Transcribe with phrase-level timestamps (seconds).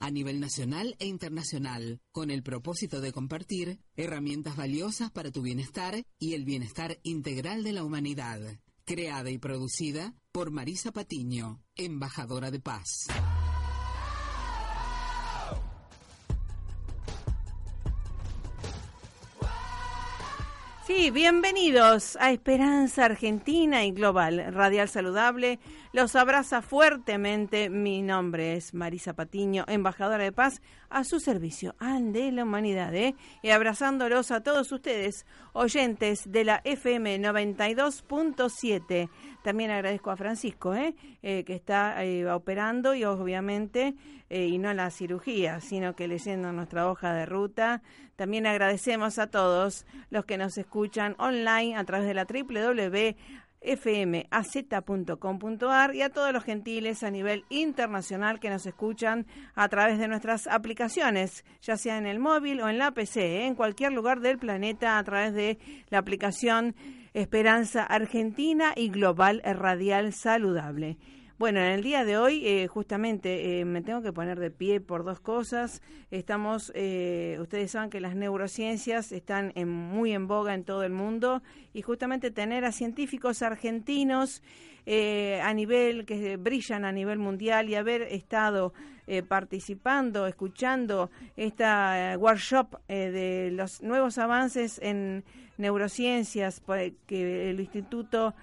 [0.00, 6.02] a nivel nacional e internacional, con el propósito de compartir herramientas valiosas para tu bienestar
[6.18, 8.40] y el bienestar integral de la humanidad.
[8.86, 13.06] Creada y producida por Marisa Patiño, embajadora de paz.
[20.86, 25.60] Sí, bienvenidos a Esperanza Argentina y Global, Radial Saludable.
[25.92, 27.68] Los abraza fuertemente.
[27.68, 33.16] Mi nombre es Marisa Patiño, embajadora de paz, a su servicio, de la humanidad, ¿eh?
[33.42, 39.10] y abrazándolos a todos ustedes, oyentes de la FM 92.7.
[39.42, 40.94] También agradezco a Francisco, ¿eh?
[41.22, 43.96] eh que está eh, operando y obviamente,
[44.28, 47.82] eh, y no la cirugía, sino que leyendo nuestra hoja de ruta.
[48.14, 52.26] También agradecemos a todos los que nos escuchan online a través de la
[53.60, 60.08] www.fmaz.com.ar y a todos los gentiles a nivel internacional que nos escuchan a través de
[60.08, 64.38] nuestras aplicaciones, ya sea en el móvil o en la PC, en cualquier lugar del
[64.38, 65.58] planeta a través de
[65.90, 66.74] la aplicación
[67.12, 70.96] Esperanza Argentina y Global Radial Saludable.
[71.40, 74.78] Bueno, en el día de hoy, eh, justamente, eh, me tengo que poner de pie
[74.78, 75.80] por dos cosas.
[76.10, 81.42] Estamos, eh, ustedes saben que las neurociencias están muy en boga en todo el mundo
[81.72, 84.42] y justamente tener a científicos argentinos
[84.86, 88.74] a nivel, que brillan a nivel mundial y haber estado
[89.28, 95.24] participando, escuchando esta workshop de los nuevos avances en
[95.56, 96.60] neurociencias
[97.06, 98.34] que el Instituto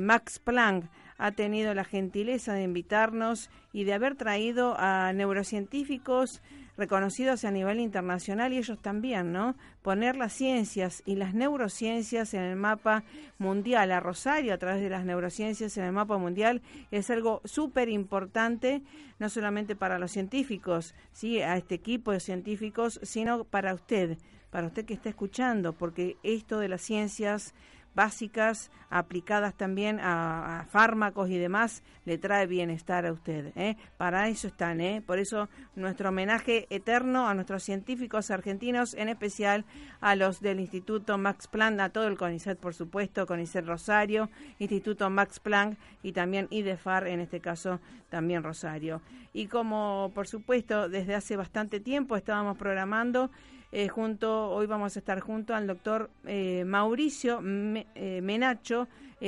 [0.00, 0.86] Max Planck
[1.18, 6.42] ha tenido la gentileza de invitarnos y de haber traído a neurocientíficos
[6.76, 9.54] reconocidos a nivel internacional y ellos también, ¿no?
[9.82, 13.04] Poner las ciencias y las neurociencias en el mapa
[13.38, 17.88] mundial, a Rosario a través de las neurociencias en el mapa mundial, es algo súper
[17.88, 18.82] importante,
[19.18, 24.16] no solamente para los científicos, sí, a este equipo de científicos, sino para usted,
[24.50, 27.54] para usted que está escuchando, porque esto de las ciencias
[27.94, 33.52] básicas aplicadas también a, fármacos y demás le trae bienestar a usted.
[33.56, 33.76] ¿eh?
[33.96, 35.02] Para eso están, ¿eh?
[35.04, 39.64] por eso nuestro homenaje eterno a nuestros científicos argentinos, en especial
[40.00, 45.08] a los del Instituto Max Planck, a todo el CONICET, por supuesto, CONICET Rosario, Instituto
[45.10, 47.80] Max Planck y también IDEFAR, en este caso
[48.10, 49.00] también Rosario.
[49.32, 53.30] Y como, por supuesto, desde hace bastante tiempo estábamos programando
[53.74, 58.86] eh, junto, hoy vamos a estar junto al doctor eh, Mauricio eh, Menacho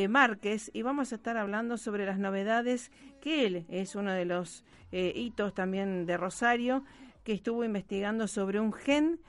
[0.09, 2.91] Márquez y vamos a estar hablando sobre las novedades
[3.23, 6.85] que él es uno de los hitos también de Rosario
[7.23, 9.21] que estuvo investigando sobre un gen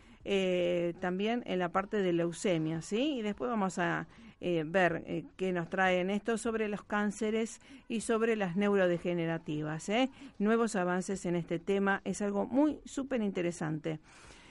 [0.99, 3.19] también en la parte de leucemia, ¿sí?
[3.19, 4.07] Y después vamos a
[4.41, 9.91] ver qué nos traen esto sobre los cánceres y sobre las neurodegenerativas.
[10.39, 13.99] Nuevos avances en este tema es algo muy súper interesante.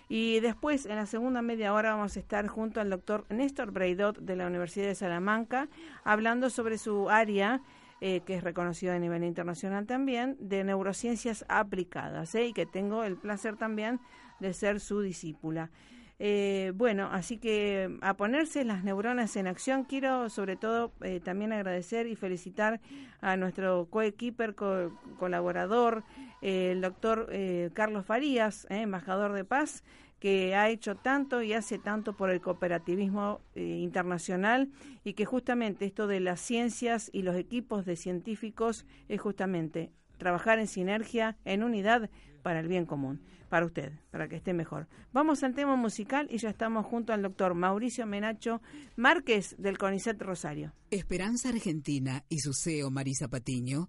[0.09, 4.19] Y después, en la segunda media hora, vamos a estar junto al doctor Néstor Breidot
[4.19, 5.69] de la Universidad de Salamanca,
[6.05, 7.63] hablando sobre su área,
[8.07, 12.49] eh, que es reconocida a nivel internacional también, de neurociencias aplicadas, ¿eh?
[12.49, 13.99] y que tengo el placer también
[14.41, 15.71] de ser su discípula.
[16.19, 20.93] Eh, bueno, así que a ponerse las neuronas en acción, quiero sobre todo
[21.25, 22.81] también agradecer y felicitar
[23.23, 26.05] a nuestro coequiper, colaborador,
[26.43, 27.31] el doctor
[27.73, 29.83] Carlos Farías, embajador de paz,
[30.25, 34.71] que ha hecho tanto y hace tanto por el cooperativismo eh, internacional
[35.05, 40.59] y que justamente esto de las ciencias y los equipos de científicos es justamente trabajar
[40.59, 42.09] en sinergia, en unidad
[42.43, 44.89] para el bien común, para usted, para que esté mejor.
[45.13, 48.63] Vamos al tema musical y ya estamos junto al doctor Mauricio Menacho
[48.97, 50.73] Márquez del CONICET Rosario.
[50.91, 53.89] Esperanza Argentina y su CEO Marisa Patiño,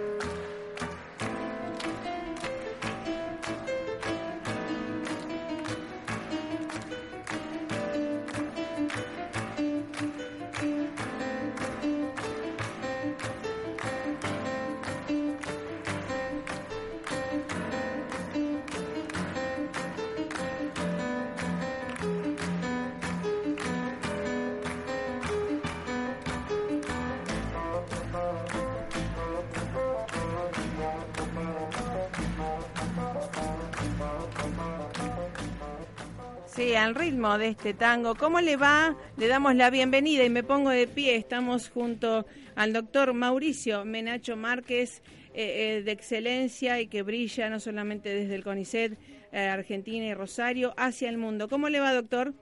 [36.53, 38.13] Sí, al ritmo de este tango.
[38.15, 38.97] ¿Cómo le va?
[39.15, 41.15] Le damos la bienvenida y me pongo de pie.
[41.15, 42.25] Estamos junto
[42.55, 45.01] al doctor Mauricio Menacho Márquez,
[45.33, 48.97] eh, eh, de excelencia y que brilla no solamente desde el CONICET,
[49.31, 51.47] eh, Argentina y Rosario, hacia el mundo.
[51.47, 52.33] ¿Cómo le va, doctor?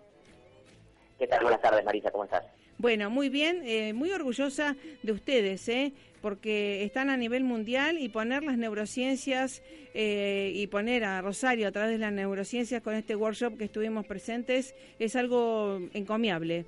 [1.19, 1.43] ¿Qué tal?
[1.43, 2.09] Buenas tardes, Marisa.
[2.09, 2.43] ¿Cómo estás?
[2.79, 5.93] Bueno, muy bien, muy orgullosa de ustedes, ¿eh?
[6.21, 9.61] Porque están a nivel mundial y poner las neurociencias
[9.93, 14.05] eh, y poner a Rosario a través de las neurociencias con este workshop que estuvimos
[14.05, 16.65] presentes es algo encomiable.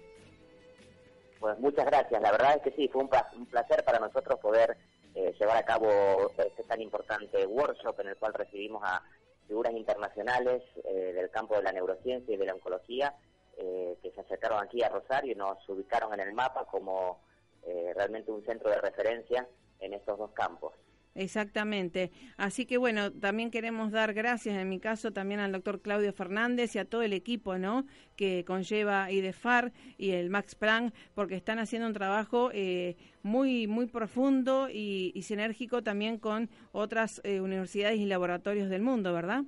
[1.40, 3.10] Pues muchas gracias, la verdad es que sí, fue un,
[3.48, 4.78] placer para nosotros poder
[5.16, 9.02] eh, llevar a cabo este tan importante workshop en el cual recibimos a
[9.48, 13.14] figuras internacionales eh, del campo de la neurociencia y de la oncología
[14.02, 17.20] que se acercaron aquí a Rosario y nos ubicaron en el mapa como
[17.64, 19.48] eh, realmente un centro de referencia
[19.80, 20.74] en estos dos campos.
[21.14, 22.12] Exactamente.
[22.38, 26.76] Así que bueno, también queremos dar gracias en mi caso también al doctor Claudio Fernández
[26.76, 27.86] y a todo el equipo, ¿no?
[28.16, 33.88] Que conlleva IDEFAR y el Max Planck, porque están haciendo un trabajo eh, muy muy
[33.88, 39.44] profundo y, sinérgico también con otras eh, universidades y laboratorios del mundo, ¿verdad?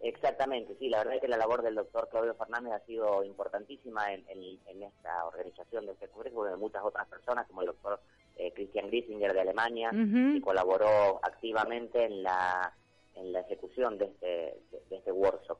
[0.00, 4.12] Exactamente, sí, la verdad es que la labor del doctor Claudio Fernández ha sido importantísima
[4.12, 4.24] en,
[4.82, 8.00] esta organización de este congreso, de muchas otras personas, como el doctor
[8.36, 12.72] eh, Christian Grisinger de Alemania, que colaboró activamente en la,
[13.16, 15.58] en la ejecución de este, de este workshop.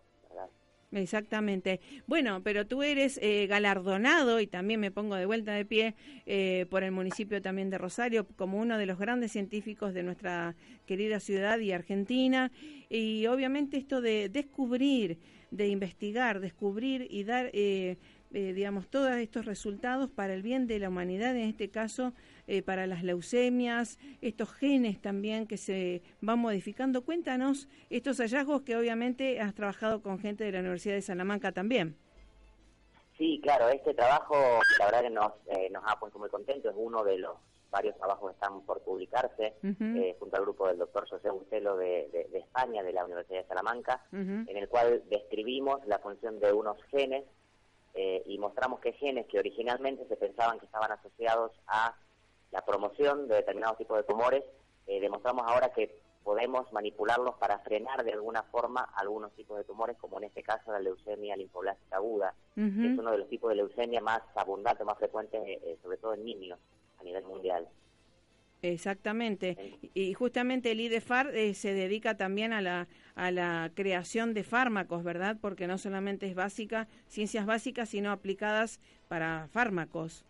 [0.90, 1.80] Exactamente.
[2.06, 5.94] Bueno, pero tú eres eh, galardonado y también me pongo de vuelta de pie
[6.24, 10.56] eh, por el municipio también de Rosario como uno de los grandes científicos de nuestra
[10.86, 12.50] querida ciudad y Argentina.
[12.88, 15.18] Y obviamente esto de descubrir,
[15.50, 17.98] de investigar, descubrir y dar, eh,
[18.30, 22.14] digamos, todos estos resultados para el bien de la humanidad, en este caso
[22.50, 27.04] eh, para las leucemias, estos genes también que se van modificando.
[27.04, 31.98] Cuéntanos estos hallazgos que obviamente has trabajado con gente de la Universidad de Salamanca también.
[33.18, 34.34] Sí, claro, este trabajo
[34.78, 37.36] la verdad que nos, eh, nos ha puesto muy contentos, es uno de los
[37.70, 42.30] varios trabajos que están por publicarse eh, junto al grupo del doctor José Bustelo de,
[42.32, 47.26] España, de la Universidad de Salamanca, en el cual describimos la función de unos genes
[47.94, 51.94] y mostramos que genes que originalmente se pensaban que estaban asociados a
[52.50, 54.44] la promoción de determinados tipos de tumores,
[54.86, 59.96] eh, demostramos ahora que podemos manipularlos para frenar de alguna forma algunos tipos de tumores,
[59.96, 63.56] como en este caso la leucemia linfoblástica aguda, que es uno de los tipos de
[63.56, 66.58] leucemia más abundantes, más frecuentes, eh, eh, sobre todo en niños
[66.98, 67.68] a nivel mundial.
[68.60, 69.78] Exactamente.
[69.94, 75.38] Y justamente el IDEFAR se dedica también a la, a la creación de fármacos, ¿verdad?
[75.40, 80.26] Porque no solamente es básica, ciencias básicas, sino aplicadas para fármacos.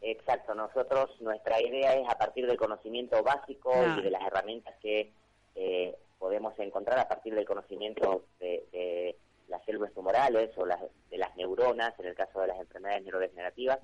[0.00, 5.12] Exacto, nosotros nuestra idea es a partir del conocimiento básico y de las herramientas que
[5.54, 9.16] eh, podemos encontrar a partir del conocimiento de,
[9.48, 13.78] las células tumorales o las, de las neuronas, en el caso de las enfermedades neurodegenerativas,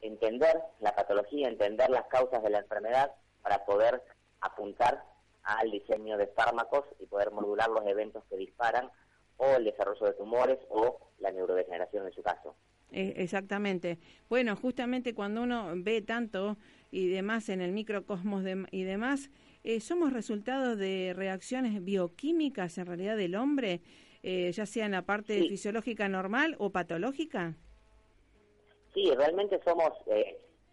[0.00, 4.02] entender la patología, entender las causas de la enfermedad para poder
[4.40, 5.04] apuntar
[5.42, 8.90] al diseño de fármacos y poder modular los eventos que disparan
[9.36, 12.54] o el desarrollo de tumores o la neurodegeneración en su caso.
[12.98, 14.00] Eh, exactamente.
[14.28, 16.56] Bueno, justamente cuando uno ve tanto
[16.90, 19.30] y demás en el microcosmos y demás,
[19.62, 23.82] eh, somos resultados de reacciones bioquímicas en realidad del hombre,
[24.24, 27.54] eh, ya sea en la parte fisiológica normal o patológica.
[28.92, 29.92] Sí, realmente somos,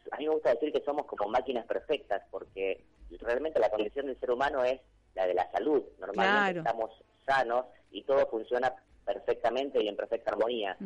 [0.09, 2.81] a mí me gusta decir que somos como máquinas perfectas, porque
[3.19, 4.81] realmente la condición del ser humano es
[5.13, 5.83] la de la salud.
[5.99, 6.89] Normalmente estamos
[7.23, 8.73] sanos y todo funciona
[9.05, 10.77] perfectamente y en perfecta armonía,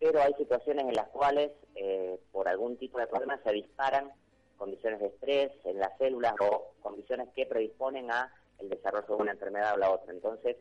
[0.00, 4.10] pero hay situaciones en las cuales eh, por algún tipo de problema se disparan
[4.56, 9.32] condiciones de estrés en las células o condiciones que predisponen a el desarrollo de una
[9.32, 10.12] enfermedad o la otra.
[10.12, 10.56] Entonces,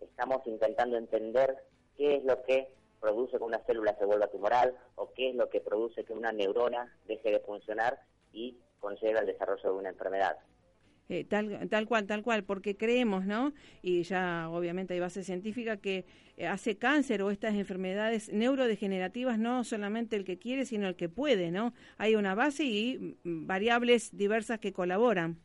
[0.00, 1.56] estamos intentando entender
[1.96, 2.68] qué es lo que
[3.00, 6.30] produce que una célula se vuelva tumoral o qué es lo que produce que una
[6.30, 8.00] neurona deje de funcionar
[8.32, 10.38] y conlleva el desarrollo de una enfermedad.
[11.12, 13.52] Eh, tal, tal cual, tal cual, porque creemos, ¿no?
[13.82, 16.06] Y ya obviamente hay base científica que
[16.38, 21.10] eh, hace cáncer o estas enfermedades neurodegenerativas no solamente el que quiere, sino el que
[21.10, 21.74] puede, ¿no?
[21.98, 25.36] Hay una base y mm, variables diversas que colaboran.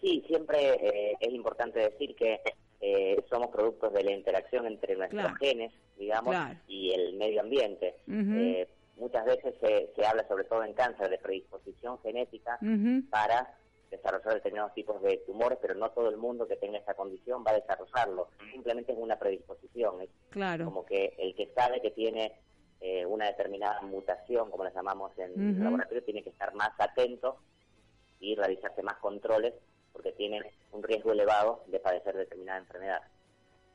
[0.00, 2.40] Sí, siempre eh, es importante decir que
[2.80, 6.34] eh, somos productos de la interacción entre nuestros genes, digamos,
[6.68, 7.96] y el medio ambiente.
[8.08, 12.58] eh, muchas veces se, se, habla, sobre todo en cáncer, de predisposición genética
[13.10, 13.58] para
[13.90, 17.52] desarrollar determinados tipos de tumores, pero no todo el mundo que tenga esa condición va
[17.52, 18.28] a desarrollarlo.
[18.52, 20.02] Simplemente es una predisposición.
[20.02, 20.66] Es claro.
[20.66, 22.32] como que el que sabe que tiene
[22.80, 27.38] eh, una determinada mutación, como la llamamos en el laboratorio, tiene que estar más atento
[28.20, 29.54] y realizarse más controles
[29.92, 33.02] porque tienen un riesgo elevado de padecer determinada enfermedad.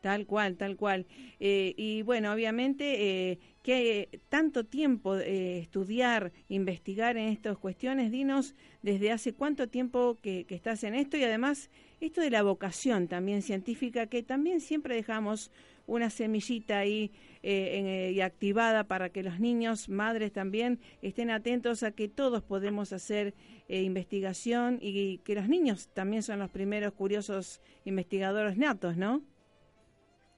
[0.04, 1.06] Tal cual, tal cual.
[1.40, 8.56] Eh, y bueno, obviamente, eh, que tanto tiempo eh, estudiar, investigar en estas cuestiones, dinos
[8.82, 11.70] desde hace cuánto tiempo que, estás en esto y además
[12.02, 15.50] esto de la vocación también científica, que también siempre dejamos
[15.88, 21.30] una semillita ahí eh, en, eh, y activada para que los niños, madres también, estén
[21.30, 23.34] atentos a que todos podemos hacer
[23.70, 29.24] investigación y que los niños también son los primeros curiosos investigadores natos, ¿no?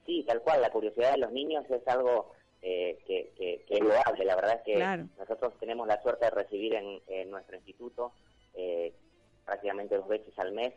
[0.06, 2.32] Sí, tal cual, la curiosidad de los niños es algo
[2.62, 4.24] eh, que, que, que, es loable.
[4.24, 5.06] La verdad es que claro.
[5.18, 8.12] nosotros tenemos la suerte de recibir en, en nuestro instituto
[8.54, 8.92] eh,
[9.44, 10.72] prácticamente dos veces al mes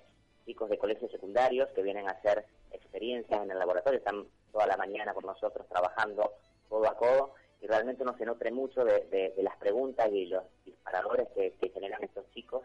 [0.46, 4.78] chicos de colegios secundarios que vienen a hacer experiencias en el laboratorio, están toda la
[4.78, 6.34] mañana con nosotros trabajando
[6.68, 10.26] codo a codo y realmente uno se nutre mucho de, de, de las preguntas y
[10.26, 12.64] los disparadores que, que generan estos chicos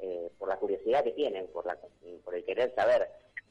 [0.00, 1.76] eh, por la curiosidad que tienen, por, la,
[2.24, 3.10] por el querer saber.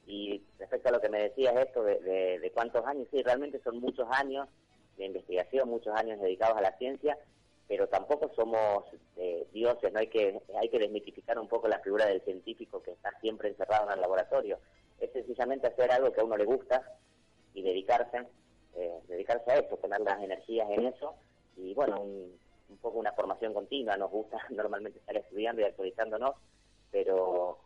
[0.10, 2.00] Y respecto a lo que me decías esto de,
[2.40, 4.50] de, cuántos años, sí, realmente son muchos años
[4.98, 7.16] de investigación, muchos años dedicados a la ciencia,
[7.68, 8.86] pero tampoco somos
[9.18, 12.90] eh, dioses, no hay que hay que desmitificar un poco la figura del científico que
[12.90, 14.58] está siempre encerrado en el laboratorio.
[15.00, 16.82] Es sencillamente hacer algo que a uno le gusta
[17.54, 18.26] y dedicarse
[18.78, 21.14] eh, dedicarse a eso, poner las energías en eso
[21.56, 22.36] y bueno, un,
[22.68, 23.96] un poco una formación continua.
[23.96, 26.34] Nos gusta normalmente estar estudiando y actualizándonos,
[26.90, 27.60] pero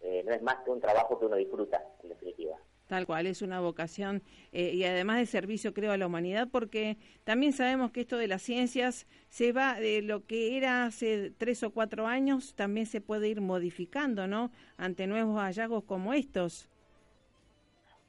[0.00, 2.56] eh, no es más que un trabajo que uno disfruta, en definitiva.
[2.86, 6.96] Tal cual, es una vocación eh, y además de servicio, creo, a la humanidad, porque
[7.24, 11.62] también sabemos que esto de las ciencias se va de lo que era hace tres
[11.62, 14.50] o cuatro años, también se puede ir modificando, ¿no?
[14.78, 16.70] Ante nuevos hallazgos como estos.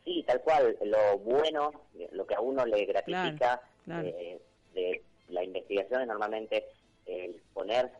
[0.06, 0.78] Sí, tal cual.
[0.86, 1.72] Lo bueno,
[2.12, 4.08] lo que a uno le gratifica claro, claro.
[4.08, 4.42] Eh,
[4.74, 6.66] de la investigación es normalmente
[7.06, 7.92] el poner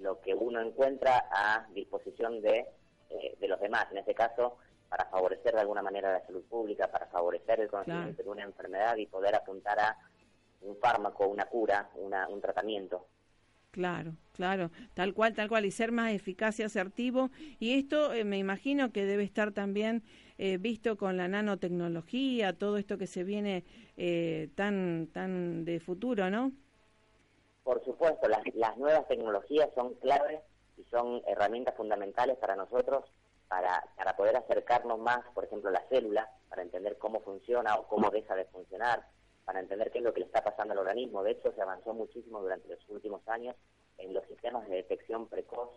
[0.00, 2.66] lo que uno encuentra a disposición de,
[3.10, 3.86] eh, de los demás.
[3.90, 8.14] En este caso, para favorecer de alguna manera la salud pública, para favorecer el conocimiento
[8.14, 8.24] claro.
[8.24, 9.96] de una enfermedad y poder apuntar a
[10.62, 13.06] un fármaco, una cura, una, un tratamiento.
[13.70, 17.30] Claro, claro, tal cual, tal cual, y ser más eficaz y asertivo.
[17.60, 20.02] Y esto eh, me imagino que debe estar también
[20.38, 23.64] eh, visto con la nanotecnología, todo esto que se viene
[23.96, 26.52] eh, tan, tan de futuro, ¿no?
[27.62, 30.40] Por supuesto, las, las nuevas tecnologías son claves
[30.78, 33.04] y son herramientas fundamentales para nosotros
[33.48, 37.88] para, para poder acercarnos más, por ejemplo, a la célula, para entender cómo funciona o
[37.88, 39.06] cómo deja de funcionar,
[39.44, 41.22] para entender qué es lo que le está pasando al organismo.
[41.22, 43.56] De hecho, se avanzó muchísimo durante los últimos años
[43.96, 45.70] en los sistemas de detección precoz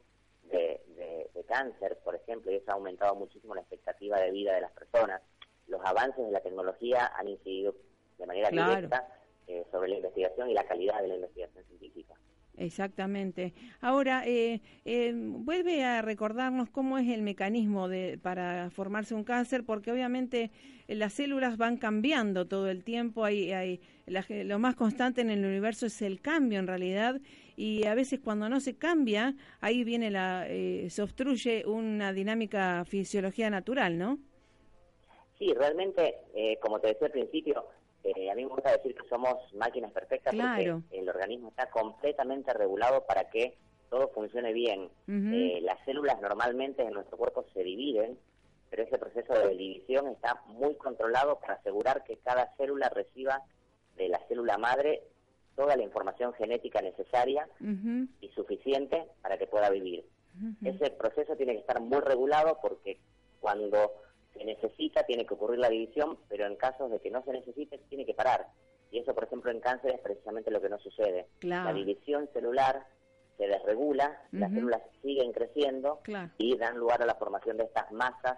[0.44, 4.54] de, de, de cáncer, por ejemplo, y eso ha aumentado muchísimo la expectativa de vida
[4.54, 5.22] de las personas.
[5.68, 7.74] Los avances de la tecnología han incidido
[8.18, 8.76] de manera claro.
[8.76, 9.08] directa
[9.48, 12.16] eh, sobre la investigación y la calidad de la investigación científica.
[12.58, 13.54] Exactamente.
[13.80, 19.64] Ahora, eh, eh, vuelve a recordarnos cómo es el mecanismo de, para formarse un cáncer,
[19.64, 20.52] porque obviamente
[20.88, 23.24] las células van cambiando todo el tiempo.
[23.24, 27.20] Hay, hay la, lo más constante en el universo es el cambio, en realidad,
[27.56, 32.84] y a veces cuando no se cambia, ahí viene la, eh, se obstruye una dinámica
[32.86, 34.20] fisiología natural, ¿no?
[35.38, 37.66] Sí, realmente, eh, como te decía al principio,
[38.04, 40.82] eh, a mí me gusta decir que somos máquinas perfectas claro.
[40.82, 43.58] porque el organismo está completamente regulado para que
[43.90, 44.84] todo funcione bien.
[45.08, 45.58] Uh -huh.
[45.58, 48.18] eh, las células normalmente en nuestro cuerpo se dividen,
[48.70, 53.44] pero ese proceso de división está muy controlado para asegurar que cada célula reciba
[53.98, 55.04] de la célula madre
[55.56, 58.08] toda la información genética necesaria uh -huh.
[58.22, 60.06] y suficiente para que pueda vivir.
[60.40, 60.76] Uh -huh.
[60.76, 62.98] Ese proceso tiene que estar muy regulado porque
[63.42, 63.92] cuando
[64.34, 67.78] se necesita, tiene que ocurrir la división, pero en casos de que no se necesite,
[67.90, 68.48] tiene que parar.
[68.92, 71.28] Y eso, por ejemplo, en cáncer es precisamente lo que no sucede.
[71.40, 71.70] Claro.
[71.70, 72.86] La división celular
[73.38, 74.40] se desregula, uh -huh.
[74.40, 76.32] las células siguen creciendo claro.
[76.38, 78.38] y dan lugar a la formación de estas masas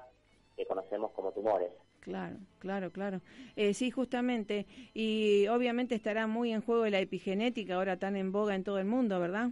[0.56, 1.72] que conocemos como tumores.
[2.00, 3.22] Claro, claro, claro.
[3.56, 4.66] Eh, sí, justamente.
[4.94, 8.86] Y obviamente estará muy en juego la epigenética, ahora tan en boga en todo el
[8.86, 9.50] mundo, ¿verdad?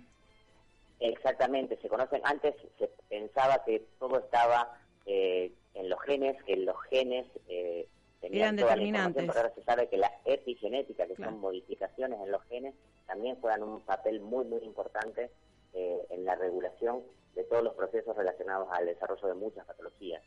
[0.99, 6.75] Exactamente, se conocen, antes se pensaba que todo estaba eh, en los genes, que los
[6.89, 7.87] genes eh,
[8.19, 9.25] tenían toda determinantes.
[9.25, 12.75] pero ahora se sabe que la epigenética, que son modificaciones en los genes,
[13.07, 15.31] también juegan un papel muy, muy importante
[15.73, 17.01] eh, en la regulación
[17.35, 20.21] de todos los procesos relacionados al desarrollo de muchas patologías.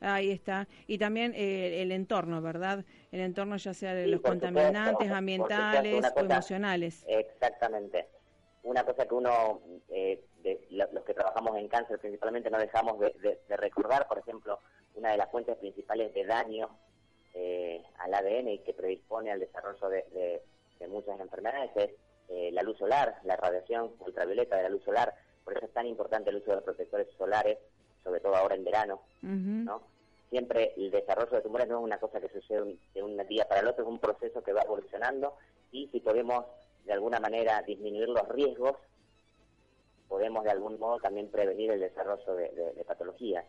[0.00, 0.68] Ahí está.
[0.86, 2.84] Y también eh, el entorno, ¿verdad?
[3.12, 7.04] El entorno ya sea de los contaminantes ambientales o emocionales.
[7.08, 8.06] Exactamente.
[8.62, 13.38] Una cosa que uno, eh, de, los que trabajamos en cáncer principalmente, no dejamos de,
[13.48, 14.60] recordar, por ejemplo,
[14.94, 16.68] una de las fuentes principales de daño
[17.34, 20.42] eh, al ADN y que predispone al desarrollo de,
[20.88, 25.14] muchas enfermedades es la luz solar, la radiación ultravioleta de la luz solar.
[25.44, 27.58] Por eso es tan importante el uso de protectores solares
[28.06, 29.82] sobre todo ahora en verano, ¿no?
[30.30, 33.62] Siempre el desarrollo de tumores no es una cosa que sucede de un día para
[33.62, 35.34] el otro, es un proceso que va evolucionando
[35.72, 36.44] y si podemos
[36.84, 38.76] de alguna manera disminuir los riesgos,
[40.08, 43.44] podemos de algún modo también prevenir el desarrollo de, patologías.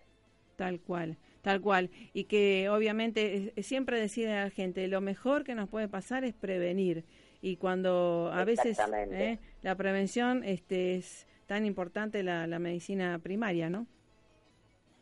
[0.55, 1.91] Tal cual, tal cual.
[2.13, 7.05] Y que obviamente siempre decide la gente, lo mejor que nos puede pasar es prevenir.
[7.41, 8.79] Y cuando a veces
[9.11, 9.39] ¿eh?
[9.61, 13.85] la prevención este, es tan importante la, la medicina primaria, ¿no?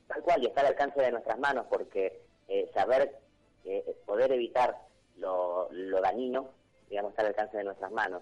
[0.07, 3.17] Tal cual, y está al alcance de nuestras manos, porque eh, saber,
[3.63, 4.77] eh, poder evitar
[5.17, 6.51] lo, lo dañino,
[6.89, 8.21] digamos, está al alcance de nuestras manos.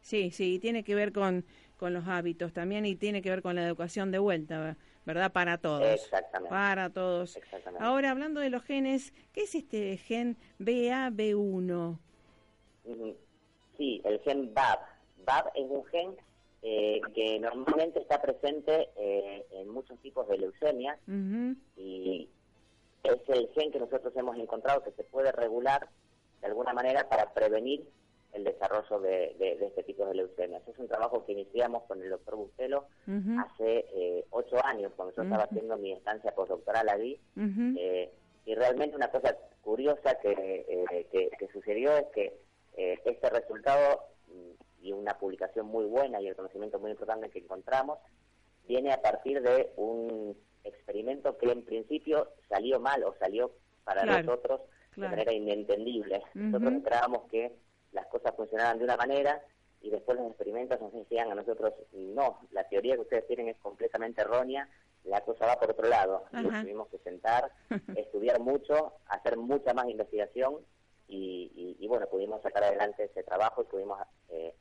[0.00, 1.46] Sí, sí, tiene que ver con,
[1.84, 4.74] con los hábitos también y tiene que ver con la educación de vuelta,
[5.04, 5.30] ¿verdad?
[5.32, 5.82] Para todos.
[5.82, 6.48] Exactamente.
[6.48, 7.38] Para todos.
[7.78, 11.98] Ahora, hablando de los genes, ¿qué es este gen BAB1?
[13.76, 14.78] Sí, el gen BAB.
[15.26, 16.16] BAB es un gen
[16.62, 20.98] eh, que normalmente está presente eh, en muchos tipos de leucemia
[21.76, 22.30] y
[23.02, 25.90] es el gen que nosotros hemos encontrado que se puede regular
[26.40, 27.86] de alguna manera para prevenir
[28.34, 30.66] el desarrollo de, este tipo de leucemias.
[30.68, 32.86] Es un trabajo que iniciamos con el doctor Bustelo
[33.38, 37.20] hace eh, ocho años, cuando yo estaba haciendo mi estancia postdoctoral allí,
[38.46, 42.38] y realmente una cosa curiosa que, que sucedió es que
[42.76, 44.02] este resultado
[44.84, 47.98] y una publicación muy buena y el conocimiento muy importante que encontramos,
[48.68, 53.50] viene a partir de un experimento que en principio salió mal o salió
[53.84, 54.60] para nosotros
[54.94, 56.22] de manera inentendible.
[56.34, 57.52] Nosotros esperábamos que
[57.94, 59.42] las cosas funcionaran de una manera
[59.80, 63.58] y después los experimentos nos decían a nosotros, no, la teoría que ustedes tienen es
[63.58, 64.68] completamente errónea,
[65.04, 66.24] la cosa va por otro lado.
[66.30, 67.52] tuvimos que sentar,
[67.96, 70.56] estudiar mucho, hacer mucha más investigación
[71.06, 73.98] y, y, bueno, pudimos sacar adelante ese trabajo y pudimos
[74.30, 74.54] eh,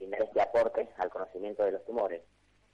[0.00, 2.22] este aporte al conocimiento de los tumores.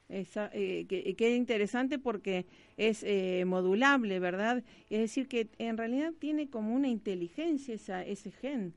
[0.08, 2.46] Esa, eh, que, interesante porque
[2.76, 4.64] es eh, modulable, ¿verdad?
[4.88, 8.74] Es decir, que en realidad tiene como una inteligencia esa, ese gen.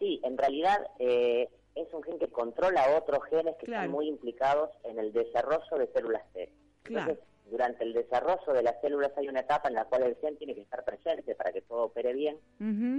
[0.00, 4.70] Sí, en realidad eh, es un gen que controla otros genes que están muy implicados
[4.82, 6.50] en el desarrollo de células T.
[6.86, 7.18] Entonces,
[7.50, 10.54] durante el desarrollo de las células hay una etapa en la cual el gen tiene
[10.54, 12.38] que estar presente para que todo opere bien,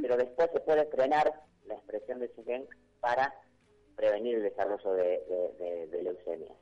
[0.02, 1.34] pero después se puede frenar
[1.66, 2.68] la expresión de ese gen
[3.00, 3.34] para
[3.96, 6.54] prevenir el desarrollo de, de, leucemia.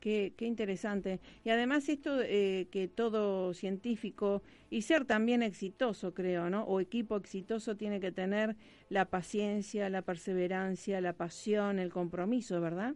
[0.00, 1.20] Qué, qué, interesante.
[1.42, 6.64] Y además esto eh, que todo científico y ser también exitoso, creo, ¿no?
[6.64, 8.56] O equipo exitoso tiene que tener
[8.88, 12.94] la paciencia, la perseverancia, la pasión, el compromiso, ¿verdad?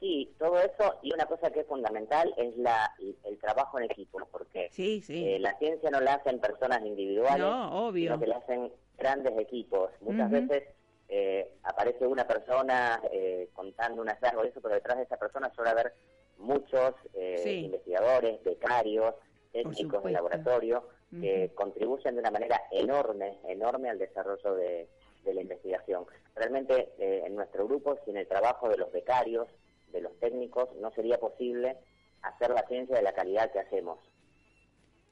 [0.00, 4.18] Sí, todo eso y una cosa que es fundamental es la, el trabajo en equipo,
[4.30, 8.12] porque sí, eh, la ciencia no la hacen personas individuales, no, obvio.
[8.12, 9.90] sino que la hacen grandes equipos.
[10.02, 10.64] Muchas veces
[11.08, 15.52] eh, aparece una persona eh, contando un hallazgo de eso, pero detrás de esa persona
[15.54, 15.94] suele haber
[16.38, 19.14] muchos eh, investigadores, becarios,
[19.52, 20.88] técnicos de laboratorio
[21.20, 24.88] que contribuyen de una manera enorme, enorme al desarrollo de,
[25.24, 26.04] la investigación.
[26.34, 29.48] Realmente en nuestro grupo, sin el trabajo de los becarios,
[29.92, 31.78] de los técnicos, no sería posible
[32.22, 33.98] hacer la ciencia de la calidad que hacemos.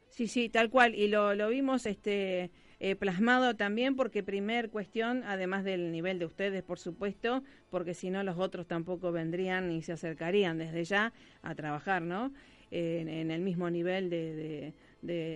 [0.09, 0.95] Sí, sí, tal cual.
[0.95, 2.51] Y lo, lo vimos este,
[2.81, 8.11] eh, plasmado también porque primer cuestión, además del nivel de ustedes, por supuesto, porque si
[8.11, 12.33] no los otros tampoco vendrían y se acercarían desde ya a trabajar, ¿no?
[12.75, 14.75] en, el mismo nivel de,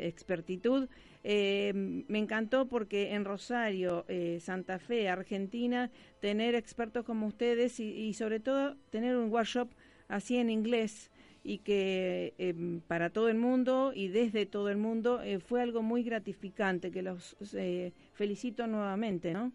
[0.07, 0.88] expertitud.
[1.24, 8.12] Eh, me encantó porque en Rosario, eh, Santa Fe, Argentina, tener expertos como ustedes y
[8.14, 9.68] sobre todo tener un workshop
[10.09, 11.11] así en inglés
[11.44, 15.83] y que em, para todo el mundo y desde todo el mundo eh, fue algo
[15.83, 19.53] muy gratificante, que los eh, felicito nuevamente, ¿no?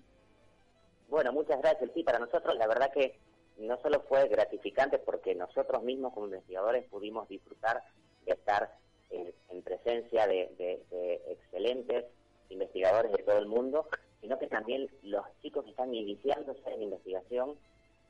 [1.10, 1.92] Bueno, muchas gracias.
[1.94, 3.20] Sí, para nosotros la verdad que
[3.58, 7.84] no solo fue gratificante porque nosotros mismos como investigadores pudimos disfrutar
[8.26, 8.76] de estar
[9.12, 10.82] en, presencia de,
[11.28, 12.06] excelentes
[12.50, 13.88] investigadores de todo el mundo,
[14.22, 17.56] sino que también los chicos que están iniciándose en investigación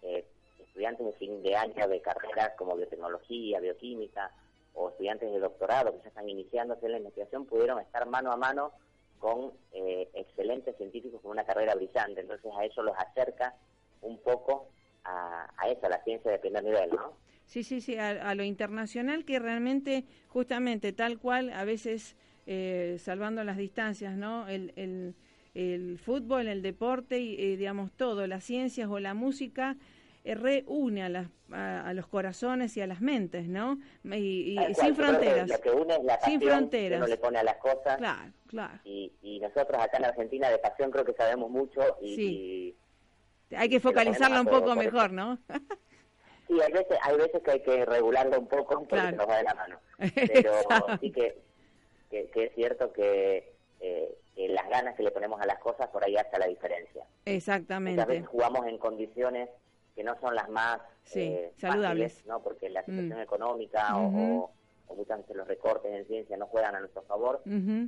[0.02, 0.26] eh,
[0.63, 4.32] estudiantes de fin de año de carreras como biotecnología, bioquímica
[4.73, 8.38] o estudiantes de doctorado que ya están iniciándose en la investigación pudieron estar mano a
[8.38, 8.71] mano
[9.19, 12.21] con eh, excelentes científicos con una carrera brillante.
[12.21, 13.56] Entonces a eso los acerca
[14.02, 14.67] un poco
[15.04, 17.13] a, a eso, a la ciencia de primer nivel, ¿no?
[17.45, 22.15] Sí, sí, sí, a, lo internacional que realmente, justamente tal cual, a veces
[22.47, 24.47] eh, salvando las distancias, ¿no?
[24.47, 25.15] El, el,
[25.54, 29.78] el fútbol, el deporte y, eh, digamos, todo, las ciencias o la música
[30.24, 33.80] reúne a, las, a, los corazones y a las mentes, ¿no?
[34.06, 35.50] Y, sin fronteras.
[35.50, 37.00] Lo que une es la sin fronteras.
[37.00, 37.98] Que uno le pone a las cosas.
[37.98, 38.80] Claro, claro.
[38.86, 42.16] Y, y nosotros acá en Argentina de pasión creo que sabemos mucho y...
[42.16, 42.76] Sí.
[43.56, 45.40] hay que focalizarla un poco mejor, ¿no?
[46.48, 49.16] Sí, hay veces, hay veces que hay que regularlo un poco porque claro.
[49.16, 49.80] nos va de la mano.
[50.14, 50.54] Pero
[51.00, 51.38] sí que,
[52.10, 56.16] que, es cierto que, eh, las ganas que le ponemos a las cosas por ahí
[56.18, 57.06] hace la diferencia.
[57.26, 58.02] Exactamente.
[58.02, 59.50] Muchas veces jugamos en condiciones
[59.95, 60.79] que no son las más
[61.15, 62.41] eh, saludables, ¿no?
[62.41, 63.21] Porque la situación mm.
[63.21, 64.51] económica o,
[64.88, 67.41] o, muchas veces los recortes en ciencia no juegan a nuestro favor,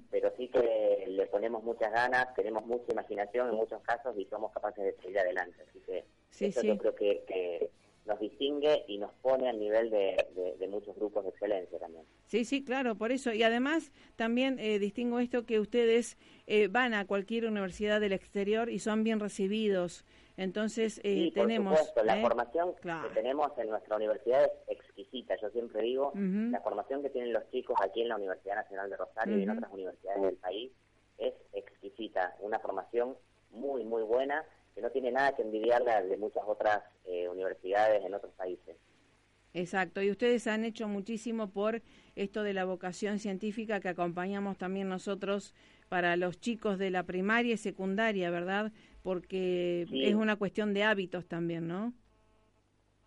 [0.10, 4.52] pero sí que le ponemos muchas ganas, tenemos mucha imaginación en muchos casos y somos
[4.52, 5.64] capaces de seguir adelante.
[5.70, 6.04] Así que
[6.40, 7.70] eso yo creo que, que
[8.06, 12.04] nos distingue y nos pone al nivel de, muchos grupos de excelencia también.
[12.26, 13.34] Sí, sí, claro, por eso.
[13.34, 18.70] Y además también eh, distingo esto que ustedes eh, van a cualquier universidad del exterior
[18.70, 20.06] y son bien recibidos.
[20.38, 21.78] Entonces eh, tenemos...
[21.78, 25.36] Supuesto, la formación que tenemos en nuestra universidad es exquisita.
[25.42, 28.98] Yo siempre digo, la formación que tienen los chicos aquí en la Universidad Nacional de
[28.98, 30.72] Rosario y en otras universidades del país
[31.18, 32.36] es exquisita.
[32.42, 33.16] Una formación
[33.52, 34.44] muy, muy buena
[34.74, 38.76] que no tiene nada que envidiarle de muchas otras eh, universidades en otros países.
[39.54, 41.82] Exacto, y ustedes han hecho muchísimo por
[42.18, 45.56] esto de la vocación científica que acompañamos también nosotros
[45.88, 48.74] para los chicos de la primaria y secundaria, ¿verdad?
[49.06, 51.94] Porque es una cuestión de hábitos también, ¿no?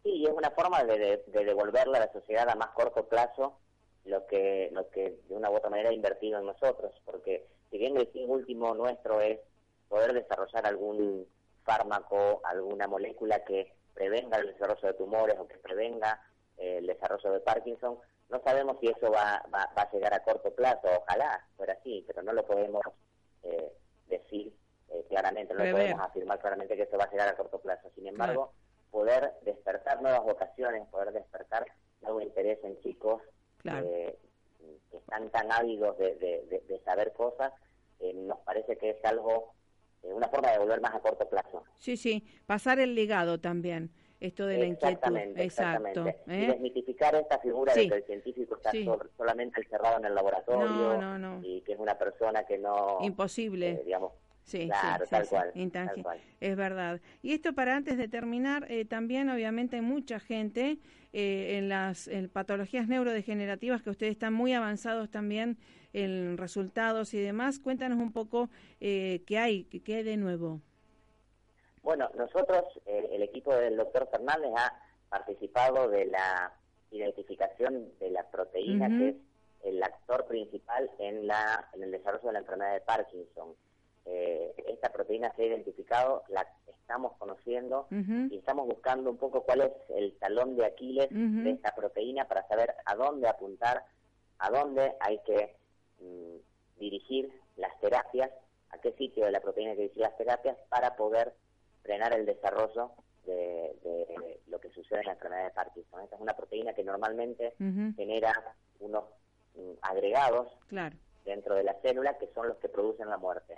[0.05, 3.59] Sí, es una forma de, devolverle a la sociedad a más corto plazo
[4.05, 7.79] lo que, lo que de una u otra manera ha invertido en nosotros, porque si
[7.79, 9.41] bien el fin último nuestro es
[9.89, 11.27] poder desarrollar algún
[11.65, 16.23] fármaco, alguna molécula que prevenga el desarrollo de tumores o que prevenga
[16.59, 17.99] eh, el desarrollo de Parkinson.
[18.31, 22.23] No sabemos si eso va, va, a llegar a corto plazo, ojalá fuera así, pero
[22.23, 22.83] no lo podemos
[23.43, 23.73] eh,
[24.07, 24.53] decir
[24.91, 27.91] eh, claramente, no podemos afirmar claramente que eso va a llegar a corto plazo.
[27.95, 28.53] Sin embargo,
[28.91, 31.67] poder despertar nuevas vocaciones, poder despertar
[32.03, 33.23] nuevo interés en chicos
[33.63, 34.17] que
[34.97, 37.53] están tan ávidos de, de saber cosas,
[38.15, 39.53] nos parece que es algo
[40.03, 41.65] eh, una forma de volver más a corto plazo.
[41.77, 45.17] Sí, sí, pasar el legado también, esto de la inquietud.
[45.37, 46.07] Exacto.
[46.27, 46.47] Y ¿eh?
[46.49, 48.71] desmitificar esta figura de que el científico está
[49.17, 52.99] solamente encerrado en el laboratorio y que es una persona que no...
[53.03, 53.71] Imposible.
[53.71, 54.13] Eh, digamos,
[54.49, 55.53] Sí, claro, tal, cual,
[56.41, 57.01] Es verdad.
[57.23, 60.79] Y esto para antes de terminar, también obviamente hay mucha gente
[61.13, 65.59] en las patologías neurodegenerativas que ustedes están muy avanzados también
[65.93, 67.59] en resultados y demás.
[67.59, 70.61] Cuéntanos un poco eh, qué hay, qué hay de nuevo.
[71.83, 74.73] Bueno, nosotros, eh, el equipo del doctor Fernández ha
[75.09, 76.53] participado de la
[76.91, 79.17] identificación de la proteína que es
[79.65, 83.55] el actor principal en, la, en el desarrollo de la enfermedad de Parkinson.
[84.11, 89.61] Eh, esta proteína se ha identificado, la estamos conociendo y estamos buscando un poco cuál
[89.61, 93.85] es el talón de Aquiles de esta proteína para saber a dónde apuntar,
[94.39, 95.59] a dónde hay que
[96.01, 96.37] Mm,
[96.79, 98.31] dirigir las terapias,
[98.71, 101.35] a qué sitio de la proteína hay que dirigir las terapias para poder
[101.83, 102.93] frenar el desarrollo
[103.27, 106.01] de, lo que sucede en la enfermedad de Parkinson.
[106.03, 107.55] Esta es una proteína que normalmente
[107.97, 108.33] genera
[108.81, 109.05] unos
[109.57, 110.53] mm, agregados
[111.25, 113.57] dentro de la célula que son los que producen la muerte.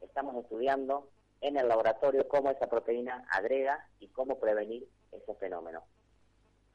[0.00, 1.10] Estamos estudiando
[1.40, 5.82] en el laboratorio cómo esa proteína agrega y cómo prevenir ese fenómeno.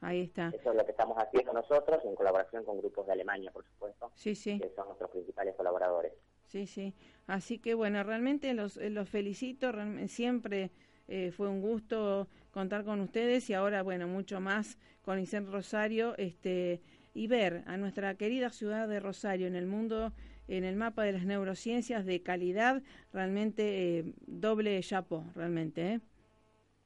[0.00, 0.52] Ahí está.
[0.54, 4.12] Eso es lo que estamos haciendo nosotros en colaboración con grupos de Alemania, por supuesto.
[4.14, 4.60] Sí, sí.
[4.60, 6.12] Que son nuestros principales colaboradores.
[6.44, 6.94] Sí, sí.
[7.26, 9.72] Así que bueno, realmente los, eh, los felicito.
[10.06, 10.70] Siempre
[11.08, 16.14] eh, fue un gusto contar con ustedes y ahora, bueno, mucho más con Isen Rosario
[16.16, 16.80] este,
[17.14, 20.12] y ver a nuestra querida ciudad de Rosario en el mundo,
[20.48, 22.82] en el mapa de las neurociencias de calidad,
[23.12, 25.94] realmente eh, doble chapo, realmente.
[25.94, 26.00] ¿eh?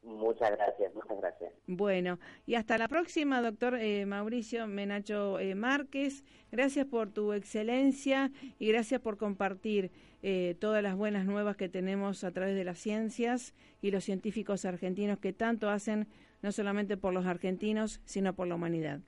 [0.02, 1.52] Muchas gracias, muchas gracias.
[1.68, 6.24] Bueno, y hasta la próxima, doctor eh, Mauricio Menacho eh, Márquez.
[6.50, 12.24] Gracias por tu excelencia y gracias por compartir eh, todas las buenas nuevas que tenemos
[12.24, 16.08] a través de las ciencias y los científicos argentinos que tanto hacen,
[16.42, 19.00] no solamente por los argentinos, sino por la humanidad.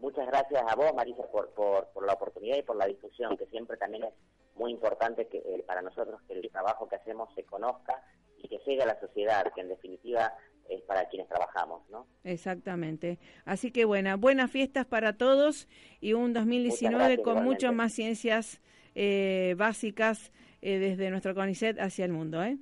[0.00, 3.46] Muchas gracias a vos, Marisa, por, por, por la oportunidad y por la difusión, que
[3.46, 4.14] siempre también es
[4.56, 8.02] muy importante que para nosotros que el trabajo que hacemos se conozca
[8.38, 10.32] y que llegue a la sociedad, que en definitiva
[10.68, 12.06] es para quienes trabajamos, ¿no?
[12.24, 13.18] Exactamente.
[13.44, 15.68] Así que bueno, buenas fiestas para todos
[16.00, 18.60] y un 2019 con muchas más ciencias
[18.94, 20.32] eh, básicas
[20.62, 22.58] eh, desde nuestro CONICET hacia el mundo, ¿eh?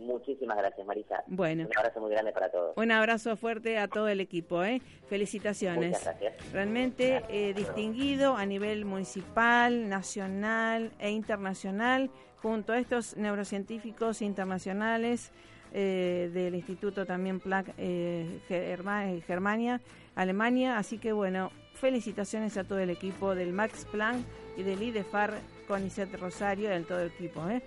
[0.00, 1.22] Muchísimas gracias, Marisa.
[1.26, 1.66] Bueno.
[1.66, 2.76] Un abrazo muy grande para todos.
[2.76, 4.80] Un abrazo fuerte a todo el equipo, ¿eh?
[5.08, 5.90] Felicitaciones.
[5.90, 6.52] Muchas gracias.
[6.52, 12.10] Realmente eh, distinguido a nivel municipal, nacional e internacional,
[12.42, 15.32] junto a estos neurocientíficos internacionales
[15.72, 19.80] eh, del Instituto también Planck eh, Germania,
[20.14, 20.78] Alemania.
[20.78, 24.24] Así que bueno, felicitaciones a todo el equipo del Max Planck
[24.56, 25.34] y del IDEFAR
[25.68, 27.62] CONICET Rosario, y todo el equipo, ¿eh?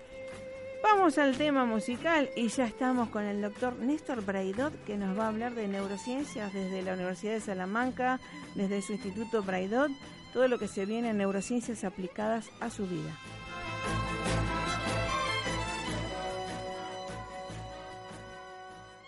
[0.84, 5.24] Vamos al tema musical y ya estamos con el doctor Néstor Braidot que nos va
[5.24, 8.20] a hablar de neurociencias desde la Universidad de Salamanca,
[8.54, 9.90] desde su Instituto Braidot,
[10.34, 13.18] todo lo que se viene en neurociencias aplicadas a su vida.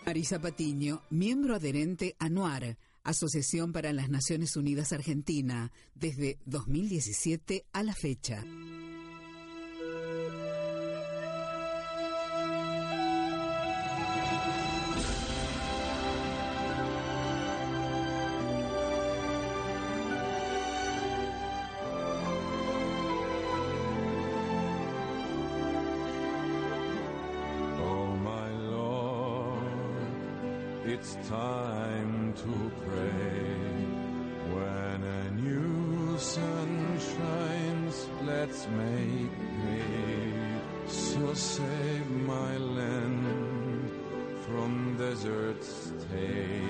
[0.07, 7.83] Marisa Patiño, miembro adherente a NUAR, Asociación para las Naciones Unidas Argentina, desde 2017 a
[7.83, 8.43] la fecha.
[32.47, 33.57] to pray.
[34.55, 40.33] When a new sun shines, let's make hay.
[40.87, 43.91] So save my land
[44.45, 46.66] from desert's tale.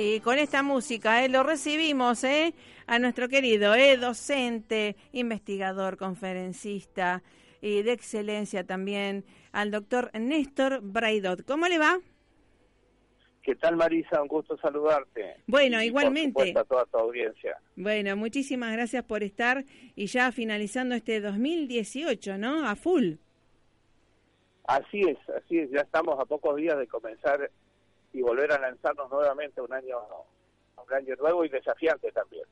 [0.00, 1.28] Sí, con esta música, ¿eh?
[1.28, 2.54] lo recibimos, ¿eh?
[2.86, 3.98] A nuestro querido, ¿eh?
[3.98, 7.22] Docente, investigador, conferencista
[7.60, 11.44] y de excelencia también, al doctor Néstor Braidot.
[11.44, 11.98] ¿Cómo le va?
[13.42, 14.22] ¿Qué tal, Marisa?
[14.22, 15.36] Un gusto saludarte.
[15.46, 16.54] Bueno, igualmente.
[16.56, 17.58] a toda tu audiencia.
[17.76, 22.66] Bueno, muchísimas gracias por estar y ya finalizando este 2018, ¿no?
[22.66, 23.16] A full.
[24.64, 25.70] Así es, así es.
[25.70, 27.50] Ya estamos a pocos días de comenzar
[28.12, 29.98] y volver a lanzarnos nuevamente un año,
[30.76, 32.44] un año nuevo y desafiante también.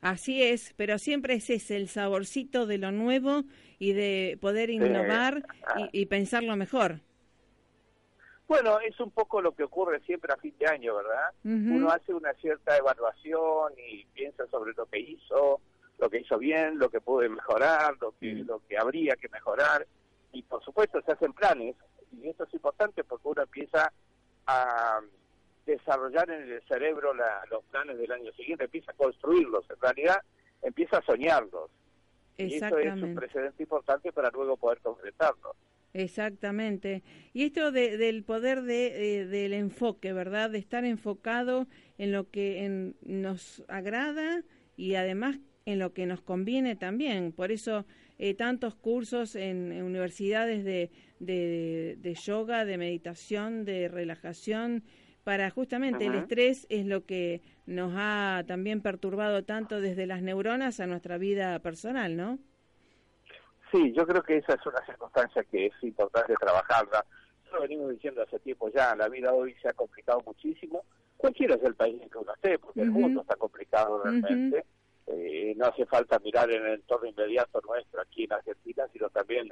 [0.00, 3.42] Así es, pero siempre es ese el saborcito de lo nuevo
[3.78, 5.44] y de poder innovar
[5.92, 7.00] y, pensar lo mejor.
[8.48, 11.32] Bueno, es un poco lo que ocurre siempre a fin de año, ¿verdad?
[11.44, 15.60] Uno hace una cierta evaluación y piensa sobre lo que hizo,
[15.98, 18.46] lo que hizo bien, lo que puede mejorar, lo que, mm.
[18.46, 19.86] lo que habría que mejorar.
[20.32, 21.76] Y por supuesto se hacen planes,
[22.10, 23.92] y esto es importante porque uno empieza
[24.50, 25.00] a
[25.66, 30.22] desarrollar en el cerebro los planes del año siguiente, empieza a construirlos, en realidad
[30.62, 31.70] empieza a soñarlos.
[32.36, 35.56] Y eso es un precedente importante para luego poder concretarlos.
[35.92, 37.02] Exactamente.
[37.32, 40.50] Y esto del poder de, del enfoque, ¿verdad?
[40.50, 41.66] De estar enfocado
[41.98, 44.42] en lo que nos agrada
[44.76, 47.32] y además en lo que nos conviene también.
[47.32, 47.84] Por eso
[48.22, 54.84] eh, tantos cursos en, universidades de, de, yoga, de meditación, de relajación,
[55.24, 60.80] para justamente el estrés es lo que nos ha también perturbado tanto desde las neuronas
[60.80, 62.38] a nuestra vida personal, ¿no?
[63.72, 67.06] Sí, yo creo que esa es una circunstancia que es importante trabajarla.
[67.52, 70.84] Lo venimos diciendo hace tiempo ya, la vida hoy se ha complicado muchísimo.
[71.16, 74.66] Cualquiera es el país en que uno esté, porque el mundo está complicado realmente.
[75.50, 79.48] Eh, no hace falta mirar en el entorno inmediato nuestro aquí en Argentina, sino también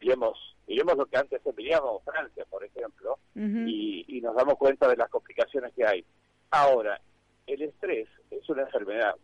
[0.00, 4.96] vemos, vemos lo que antes enviábamos Francia, por ejemplo, y, y nos damos cuenta de
[4.96, 6.04] las complicaciones que hay.
[6.50, 7.00] Ahora,
[7.46, 9.14] el estrés es una enfermedad.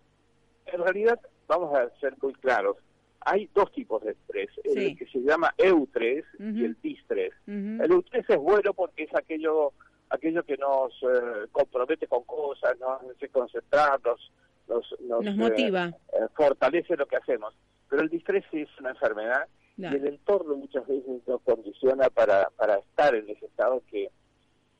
[0.66, 2.76] En realidad, vamos a ser muy claros,
[3.20, 7.32] hay dos tipos de estrés, el que se llama eustrés y el distrés.
[7.46, 9.72] El eustrés es bueno porque es aquello
[10.10, 14.30] aquello que nos eh, compromete con cosas, nos hace concentrarnos,
[14.68, 17.54] nos, nos, nos motiva, eh, eh, fortalece lo que hacemos.
[17.88, 19.46] Pero el distrés es una enfermedad
[19.76, 24.08] y el entorno muchas veces nos condiciona para, para estar en ese estado que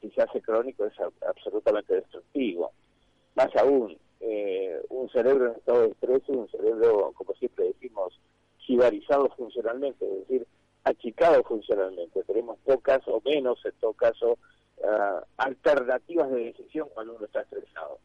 [0.01, 0.95] si se hace crónico es
[1.29, 2.73] absolutamente destructivo.
[3.35, 3.99] Más aún,
[4.89, 8.19] un cerebro en estado de estrés es un cerebro, como siempre decimos,
[8.59, 10.47] jibarizado funcionalmente, es decir,
[10.85, 12.23] achicado funcionalmente.
[12.25, 14.39] Tenemos pocas o menos, en todo caso,
[14.79, 17.99] uh, alternativas de decisión cuando uno está estresado.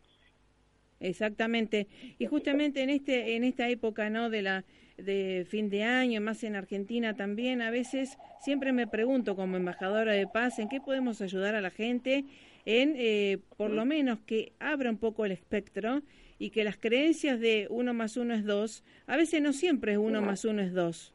[0.99, 1.87] Exactamente.
[2.17, 4.29] Y justamente en este en esta época, ¿no?
[4.29, 4.65] de la
[4.97, 10.11] de fin de año, más en Argentina también, a veces siempre me pregunto como embajadora
[10.11, 12.25] de paz, ¿en qué podemos ayudar a la gente
[12.65, 16.01] en eh, por lo menos que abra un poco el espectro
[16.37, 19.97] y que las creencias de uno más uno es dos, a veces no siempre es
[19.97, 21.13] uno más uno es dos.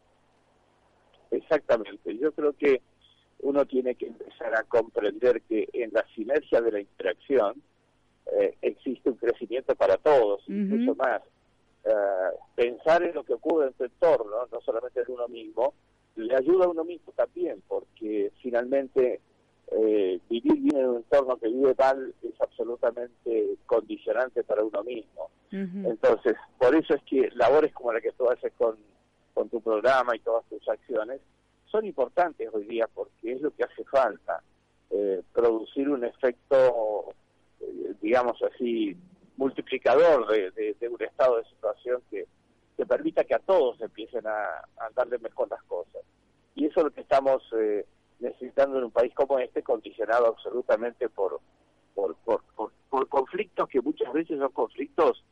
[1.30, 2.16] Exactamente.
[2.18, 2.80] Yo creo que
[3.40, 7.62] uno tiene que empezar a comprender que en la sinergia de la interacción
[8.32, 11.22] eh, existe un crecimiento para todos, mucho más.
[11.84, 15.74] Eh, pensar en lo que ocurre en tu entorno, no solamente en uno mismo,
[16.16, 19.20] le ayuda a uno mismo también, porque finalmente
[19.72, 25.30] eh, vivir bien en un entorno que vive mal es absolutamente condicionante para uno mismo.
[25.50, 28.76] Entonces, por eso es que labores como la que tú haces con,
[29.34, 31.20] con tu programa y todas tus acciones
[31.66, 34.42] son importantes hoy día porque es lo que hace falta,
[34.90, 37.14] eh, producir un efecto,
[38.00, 38.96] digamos así,
[39.36, 42.26] multiplicador de, un estado de situación que,
[42.76, 46.02] que permita que a todos empiecen a, a darle mejor las cosas.
[46.54, 47.84] Y eso es lo que estamos eh,
[48.20, 51.40] necesitando en un país como este, condicionado absolutamente por,
[51.94, 52.42] por, por,
[52.88, 55.24] por conflictos que muchas veces son conflictos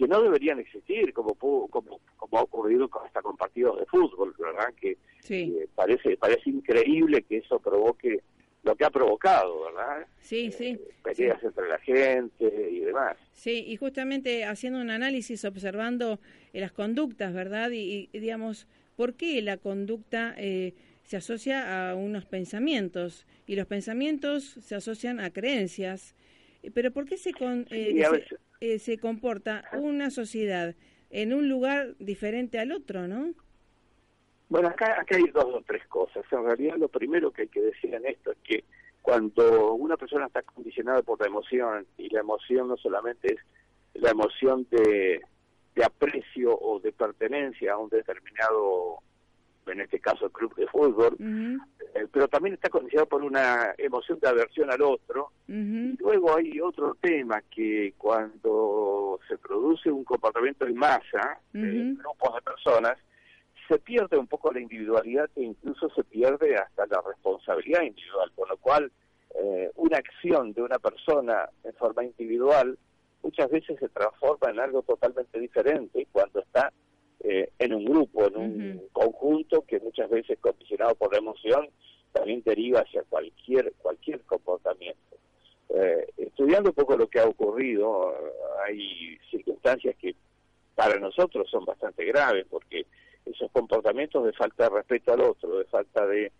[0.00, 4.34] que no deberían existir, como, como, como ha ocurrido con hasta con partidos de fútbol,
[4.38, 4.72] ¿verdad?
[4.80, 4.96] Que,
[5.74, 8.22] parece, parece increíble que eso provoque
[8.62, 10.06] lo que ha provocado, ¿verdad?
[10.20, 10.80] Sí, eh, sí.
[11.02, 13.16] Peleas entre la gente y demás.
[13.32, 16.20] Sí, y justamente haciendo un análisis, observando
[16.52, 17.70] eh, las conductas, ¿verdad?
[17.72, 23.26] Y, digamos, ¿por qué la conducta eh, se asocia a unos pensamientos?
[23.46, 26.14] Y los pensamientos se asocian a creencias.
[26.74, 30.74] Pero ¿por qué se, con, eh, se comporta una sociedad
[31.08, 33.34] en un lugar diferente al otro, ¿no?
[34.50, 36.24] Bueno, acá, acá hay dos o tres cosas.
[36.30, 38.64] En realidad lo primero que hay que decir en esto es que
[39.00, 43.40] cuando una persona está condicionada por la emoción, y la emoción no solamente es
[43.94, 45.22] la emoción de,
[45.74, 48.98] de aprecio o de pertenencia a un determinado
[49.66, 51.16] en este caso el club de fútbol,
[51.94, 55.30] eh, pero también está condicionado por una emoción de aversión al otro.
[55.46, 62.34] y luego hay otro tema que cuando se produce un comportamiento en masa, de grupos
[62.34, 62.98] de personas,
[63.70, 68.48] se pierde un poco la individualidad e incluso se pierde hasta la responsabilidad individual, con
[68.48, 68.90] lo cual
[69.36, 72.76] eh, una acción de una persona en forma individual
[73.22, 76.72] muchas veces se transforma en algo totalmente diferente cuando está
[77.20, 81.68] eh, en un grupo, en un conjunto que muchas veces condicionado por la emoción
[82.10, 85.16] también deriva hacia cualquier cualquier comportamiento.
[85.68, 88.12] Eh, estudiando un poco lo que ha ocurrido,
[88.66, 90.16] hay circunstancias que
[90.74, 92.86] para nosotros son bastante graves porque
[93.26, 96.32] esos comportamientos de falta de respeto al otro, de falta de,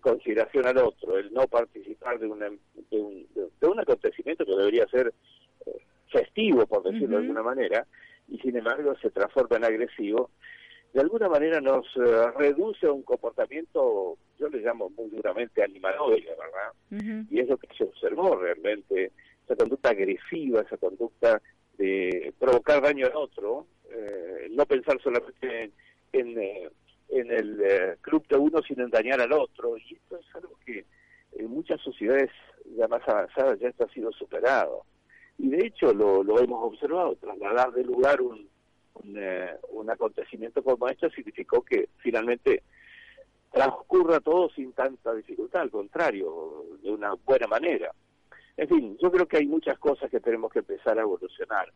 [0.00, 4.86] consideración al otro, el no participar de, una, de, un, de, un acontecimiento que debería
[4.86, 5.12] ser
[5.66, 5.70] eh,
[6.10, 7.86] festivo, por decirlo de alguna manera,
[8.28, 10.30] y sin embargo se transforma en agresivo,
[10.92, 16.28] de alguna manera nos eh, reduce a un comportamiento, yo le llamo muy duramente animaloide,
[16.30, 17.26] ¿verdad?
[17.30, 19.10] Y es lo que se observó realmente,
[19.44, 21.40] esa conducta agresiva, esa conducta
[21.78, 25.72] de provocar daño al otro, eh, no pensar solamente en,
[26.12, 26.70] eh,
[27.08, 29.76] en, el club de uno, sino en dañar al otro.
[29.76, 30.84] Y esto es algo que
[31.32, 32.30] en muchas sociedades
[32.76, 34.84] ya más avanzadas ya esto ha sido superado
[35.38, 38.48] y de hecho lo, lo hemos observado, trasladar de lugar un,
[39.16, 42.62] eh, un, acontecimiento como este significó que finalmente
[43.50, 47.92] transcurra todo sin tanta dificultad, al contrario, de una buena manera.
[48.56, 51.72] En fin, yo creo que hay muchas cosas que tenemos que empezar a evolucionar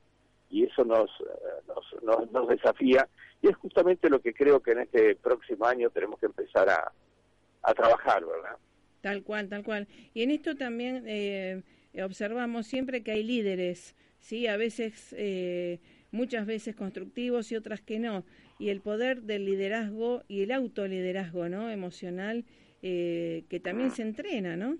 [0.50, 3.08] y eso nos, eh, nos, nos, desafía
[3.42, 6.92] y es justamente lo que creo que en este próximo año tenemos que empezar a,
[7.62, 8.56] a trabajar, ¿verdad?
[9.00, 9.88] Tal cual, tal cual.
[10.14, 11.62] Y en esto también eh,
[12.02, 14.46] observamos siempre que hay líderes, ¿sí?
[14.46, 18.24] A veces, eh, muchas veces constructivos y otras que no.
[18.58, 21.70] Y el poder del liderazgo y el autoliderazgo, ¿no?
[21.70, 22.44] Emocional,
[22.82, 24.78] eh, que también se entrena, ¿no?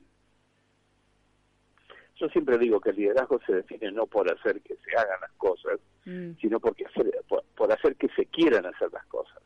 [2.16, 5.32] Yo siempre digo que el liderazgo se define no por hacer que se hagan las
[5.32, 6.32] cosas, mm.
[6.40, 9.38] sino porque hacer, por, hacer que se quieran hacer las cosas.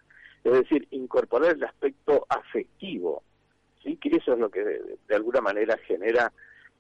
[0.45, 3.23] Es decir, incorporar el aspecto afectivo,
[3.83, 3.97] ¿sí?
[3.97, 6.33] que eso es lo que de, alguna manera genera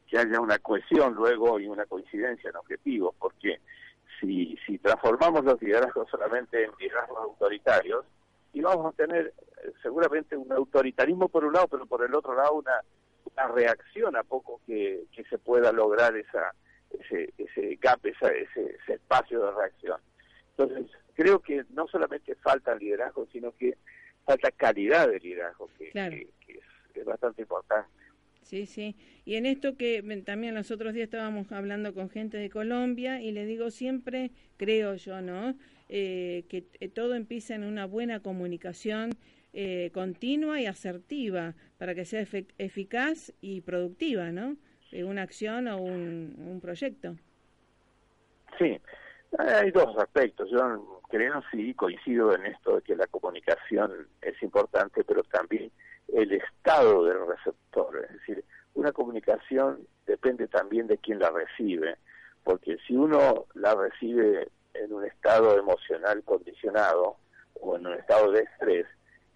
[0.06, 3.60] que haya una cohesión luego y una coincidencia en objetivos, porque
[4.20, 8.04] si, si transformamos los liderazgos solamente en liderazgos autoritarios,
[8.52, 9.32] y vamos a tener
[9.62, 12.80] eh, seguramente un autoritarismo por un lado, pero por el otro lado una,
[13.34, 16.54] una reacción a poco que, que se pueda lograr esa
[16.98, 20.00] ese, ese gap, ese, ese espacio de reacción.
[20.56, 23.76] Entonces, creo que no solamente falta liderazgo, sino que
[24.24, 27.88] falta calidad de liderazgo, que, es, bastante importante.
[28.42, 28.96] Sí, sí.
[29.24, 33.32] Y en esto que también los otros días estábamos hablando con gente de Colombia y
[33.32, 35.56] le digo siempre, creo yo, ¿no?
[35.88, 39.10] Eh, que eh, todo empieza en una buena comunicación
[39.52, 42.24] eh, continua y asertiva para que sea
[42.58, 44.56] eficaz y productiva, ¿no?
[44.92, 47.16] una acción o un, un proyecto.
[48.58, 48.80] Sí,
[49.38, 50.50] hay dos aspectos.
[50.50, 55.70] Yo creo, sí, coincido en esto de que la comunicación es importante, pero también
[56.12, 58.04] el estado del receptor.
[58.04, 58.44] Es decir,
[58.74, 61.96] una comunicación depende también de quien la recibe,
[62.44, 67.16] porque si uno la recibe en un estado emocional condicionado
[67.60, 68.86] o en un estado de estrés,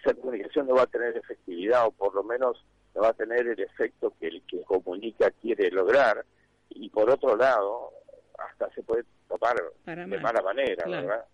[0.05, 2.63] esa comunicación no va a tener efectividad o por lo menos
[2.95, 6.25] no va a tener el efecto que el que comunica quiere lograr.
[6.71, 7.91] Y por otro lado,
[8.39, 11.25] hasta se puede tomar de mala manera, ¿verdad?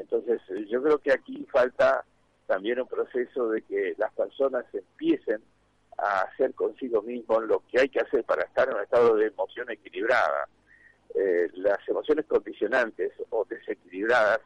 [0.00, 2.04] Entonces, yo creo que aquí falta
[2.46, 5.42] también un proceso de que las personas empiecen
[5.98, 9.26] a hacer consigo mismos lo que hay que hacer para estar en un estado de
[9.26, 10.48] emoción equilibrada.
[11.14, 14.40] Eh, las emociones condicionantes o desequilibradas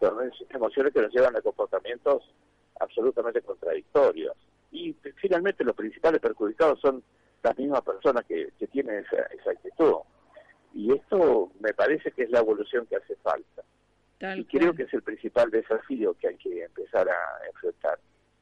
[0.00, 2.22] son emociones que nos llevan a comportamientos
[2.84, 4.36] absolutamente contradictorios.
[4.72, 7.02] Y finalmente los principales perjudicados son
[7.42, 9.96] las mismas personas que, tienen esa, esa actitud.
[10.74, 13.62] Y esto me parece que es la evolución que hace falta.
[14.36, 17.98] y creo que es el principal desafío que hay que empezar a enfrentar.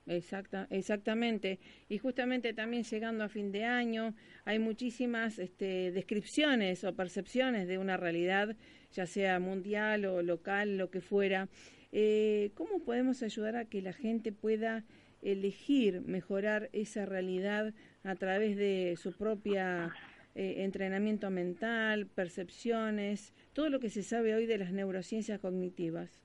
[0.07, 1.61] Exacta, exactamente.
[1.89, 4.15] Y justamente también llegando a fin de año,
[4.45, 8.57] hay muchísimas este, descripciones o percepciones de una realidad,
[8.91, 11.49] ya sea mundial o local, lo que fuera.
[11.93, 14.85] Eh, ¿Cómo podemos ayudar a que la gente pueda
[15.21, 19.95] elegir mejorar esa realidad a través de su propia
[20.35, 26.23] eh, entrenamiento mental, percepciones, todo lo que se sabe hoy de las neurociencias cognitivas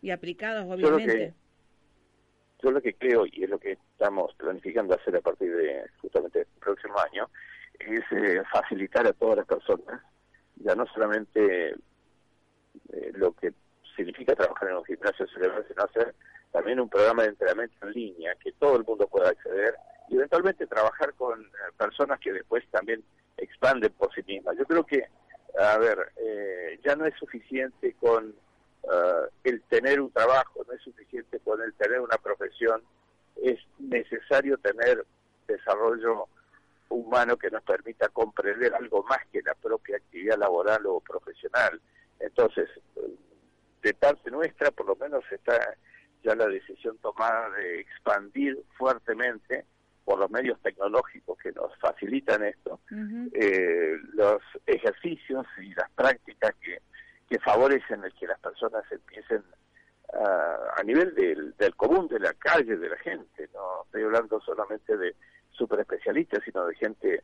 [0.00, 1.34] y aplicadas, obviamente.
[2.62, 6.40] Yo lo que, creo, y es lo que estamos planificando hacer a partir de justamente
[6.40, 7.28] el próximo año,
[7.78, 10.02] es eh, facilitar a todas las personas,
[10.56, 11.74] ya no solamente
[12.92, 13.52] eh, lo que
[13.96, 16.14] significa trabajar en un gimnasio cerebral, sino hacer
[16.52, 19.74] también un programa de entrenamiento en línea que todo el mundo pueda acceder
[20.08, 23.02] y eventualmente trabajar con personas que después también
[23.36, 24.56] expanden por sí mismas.
[24.56, 25.04] Yo creo que,
[25.58, 28.34] a ver, eh, ya no es suficiente con
[28.84, 32.82] eh, el tener un trabajo, no es suficiente con el tener una profesión,
[33.42, 35.04] es necesario tener
[35.46, 36.28] desarrollo
[36.88, 41.80] humano que nos permita comprender algo más que la propia actividad laboral o profesional.
[42.20, 42.68] Entonces,
[43.84, 45.76] de parte nuestra, por lo menos está
[46.22, 49.66] ya la decisión tomada de expandir fuertemente
[50.06, 52.80] por los medios tecnológicos que nos facilitan esto,
[53.32, 56.78] eh, los ejercicios y las prácticas que,
[57.28, 59.42] que favorecen el que las personas empiecen
[60.14, 63.48] a, a nivel del, del común, de la calle, de la gente.
[63.52, 65.14] No estoy hablando solamente de
[65.50, 67.22] super especialistas, sino de gente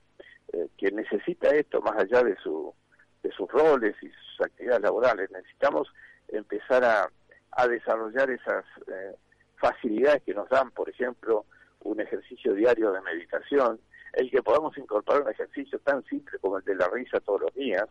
[0.52, 2.74] eh, que necesita esto más allá de, su,
[3.22, 5.30] de sus roles y sus actividades laborales.
[5.30, 5.88] Necesitamos
[6.32, 7.10] empezar a,
[7.52, 9.16] a desarrollar esas eh,
[9.56, 11.44] facilidades que nos dan, por ejemplo,
[11.80, 13.80] un ejercicio diario de meditación,
[14.14, 17.54] el que podamos incorporar un ejercicio tan simple como el de la risa todos los
[17.54, 17.84] días,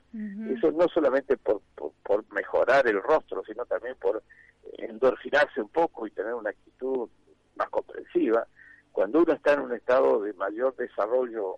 [0.49, 1.61] eso no solamente por,
[2.03, 4.21] por, mejorar el rostro, sino también por
[4.77, 7.09] endorfinarse un poco y tener una actitud
[7.55, 8.45] más comprensiva,
[8.91, 11.55] cuando uno está en un estado de mayor desarrollo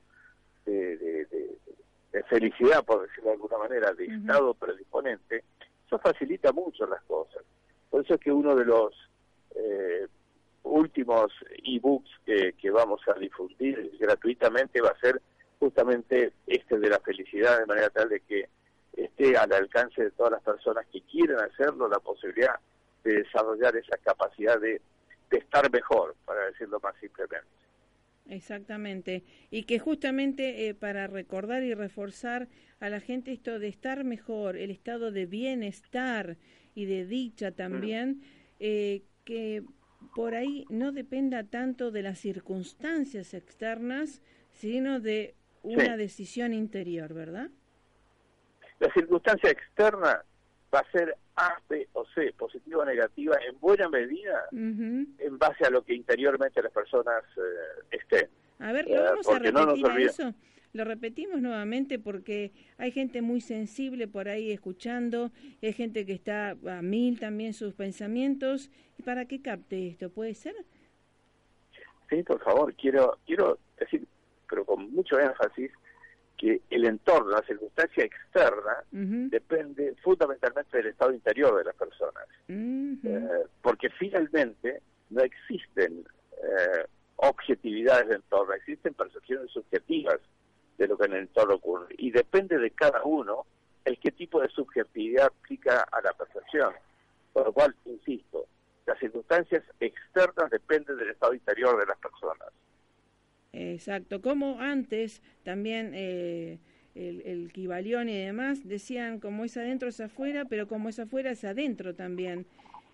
[0.66, 5.44] de, de, felicidad, por decirlo de alguna manera, de estado predisponente,
[5.92, 7.44] eso facilita mucho las cosas.
[7.90, 8.94] Por eso es que uno de los
[9.56, 10.08] eh,
[10.64, 11.34] últimos
[11.64, 15.22] e-books que, vamos a difundir gratuitamente va a ser
[15.60, 18.48] justamente este de la felicidad, de manera tal de que
[18.94, 22.56] esté al alcance de todas las personas que quieran hacerlo la posibilidad
[23.04, 24.82] de desarrollar esa capacidad de,
[25.30, 27.48] estar mejor, para decirlo más simplemente.
[28.28, 29.24] Exactamente.
[29.50, 32.48] Y que justamente eh, para recordar y reforzar
[32.80, 36.38] a la gente esto de estar mejor, el estado de bienestar
[36.74, 38.22] y de dicha también,
[38.60, 39.64] eh, que
[40.16, 47.50] por ahí no dependa tanto de las circunstancias externas, sino de una decisión interior, ¿verdad?
[48.80, 50.24] La circunstancia externa
[50.74, 55.66] va a ser A, B o C, positiva o negativa, en buena medida en base
[55.66, 58.30] a lo que interiormente las personas eh, estén.
[58.60, 60.34] A ver, lo vamos a repetir eso.
[60.74, 65.32] Lo repetimos nuevamente porque hay gente muy sensible por ahí escuchando,
[65.62, 68.70] hay gente que está a mil también sus pensamientos.
[68.98, 70.10] ¿Y para qué capte esto?
[70.10, 70.56] ¿Puede ser?
[72.10, 74.08] Sí, por favor, quiero, quiero decir,
[74.50, 75.72] pero con mucho énfasis,
[76.42, 82.24] que el entorno, la circunstancia externa, depende fundamentalmente del estado interior de las personas.
[82.48, 84.82] Eh, porque finalmente
[85.12, 86.86] no existen eh,
[87.18, 90.18] objetividades del entorno, existen percepciones subjetivas
[90.80, 91.94] de lo que en el entorno ocurre.
[92.00, 93.46] Y depende de cada uno
[93.86, 96.74] el qué tipo de subjetividad aplica a la percepción.
[97.34, 98.48] Por lo cual, insisto,
[98.88, 102.50] las circunstancias externas dependen del estado interior de las personas.
[103.54, 106.60] Exacto, como antes también eh,
[106.96, 111.32] el, el Kibalión y demás decían como es adentro es afuera, pero como es afuera
[111.32, 112.46] es adentro también.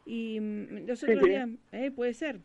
[0.06, 1.92] Y mm, los otros días, ¿eh?
[1.92, 2.40] puede ser.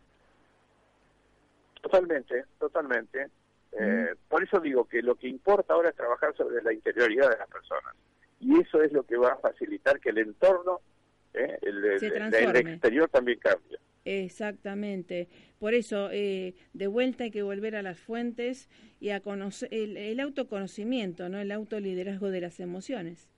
[1.81, 3.29] Totalmente, totalmente.
[3.73, 7.39] Eh, por eso digo que lo que importa ahora es trabajar sobre la interioridad de
[7.39, 7.95] las personas.
[8.41, 10.81] Y eso es lo que va a facilitar que el entorno,
[11.33, 13.79] eh, el, exterior también cambie.
[14.05, 15.29] Exactamente.
[15.59, 18.69] Por eso, eh, de vuelta hay que volver a las fuentes
[19.01, 23.29] y a conocer el, autoconocimiento, no el autoliderazgo de las emociones.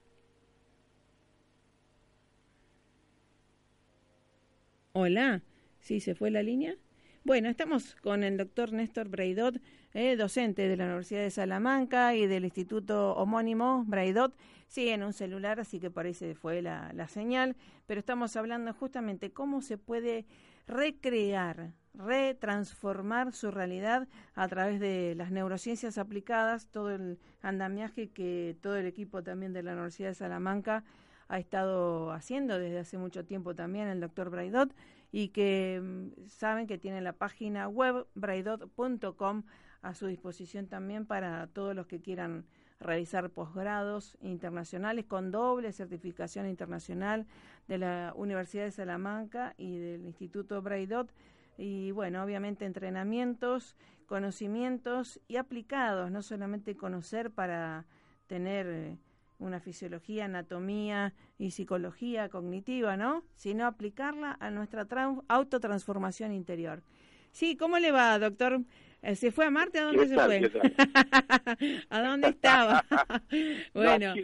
[4.93, 5.41] Hola,
[5.79, 6.75] ¿sí se fue la línea?
[7.23, 9.59] Bueno, estamos con el doctor Néstor Braidot,
[9.93, 14.33] eh, docente de la Universidad de Salamanca y del Instituto homónimo Braidot.
[14.67, 17.55] Sí, en un celular, así que parece fue la, la señal,
[17.87, 20.25] pero estamos hablando justamente cómo se puede
[20.67, 28.75] recrear, retransformar su realidad a través de las neurociencias aplicadas, todo el andamiaje que todo
[28.75, 30.83] el equipo también de la Universidad de Salamanca
[31.27, 34.75] ha estado haciendo desde hace mucho tiempo también el doctor Braidot
[35.11, 39.43] y que mm, saben que tiene la página web braidot.com
[39.81, 42.45] a su disposición también para todos los que quieran
[42.79, 47.25] realizar posgrados internacionales con doble certificación internacional
[47.67, 51.11] de la Universidad de Salamanca y del Instituto Braidot
[51.57, 53.75] y bueno, obviamente entrenamientos,
[54.07, 57.85] conocimientos y aplicados, no solamente conocer para
[58.27, 58.97] tener eh,
[59.39, 63.23] una fisiología, anatomía y psicología cognitiva, ¿no?
[63.35, 64.87] Sino aplicarla a nuestra
[65.27, 66.83] autotransformación interior.
[67.31, 68.61] Sí, ¿cómo le va, doctor?
[69.13, 69.79] ¿Se fue a Marte?
[69.79, 70.51] ¿A dónde se fue?
[71.89, 72.83] ¿A dónde estaba?
[73.73, 74.15] bueno,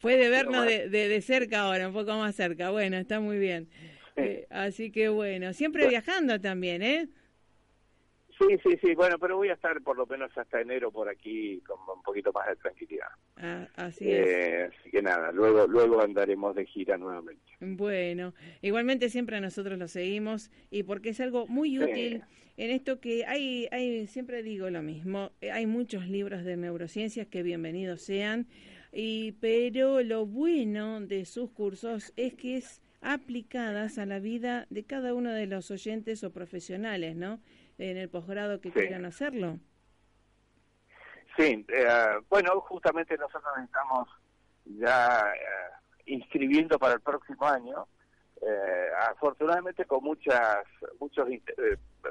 [0.00, 2.70] puede vernos de, de, cerca ahora, un poco más cerca.
[2.70, 3.68] Bueno, está muy bien.
[4.16, 7.08] Eh, así que bueno, siempre viajando también, ¿eh?
[8.38, 11.60] Sí, sí, sí, bueno, pero voy a estar por lo menos hasta enero por aquí
[11.60, 13.06] con un poquito más de tranquilidad.
[13.36, 14.26] Ah, así es.
[14.26, 17.42] Eh, así que nada, luego, luego andaremos de gira nuevamente.
[17.60, 22.24] Bueno, igualmente siempre nosotros lo seguimos y porque es algo muy útil
[22.56, 27.26] en esto que hay, hay, siempre digo lo mismo, eh, hay muchos libros de neurociencias
[27.26, 28.46] que bienvenidos sean,
[28.92, 34.84] y, pero lo bueno de sus cursos es que es aplicadas a la vida de
[34.84, 37.40] cada uno de los oyentes o profesionales, ¿no?
[37.78, 39.58] En el posgrado que quieran hacerlo.
[41.36, 44.08] Sí, eh, bueno, justamente nosotros estamos
[44.64, 47.88] ya eh, inscribiendo para el próximo año,
[48.40, 50.64] eh, afortunadamente con muchas
[51.00, 51.26] muchas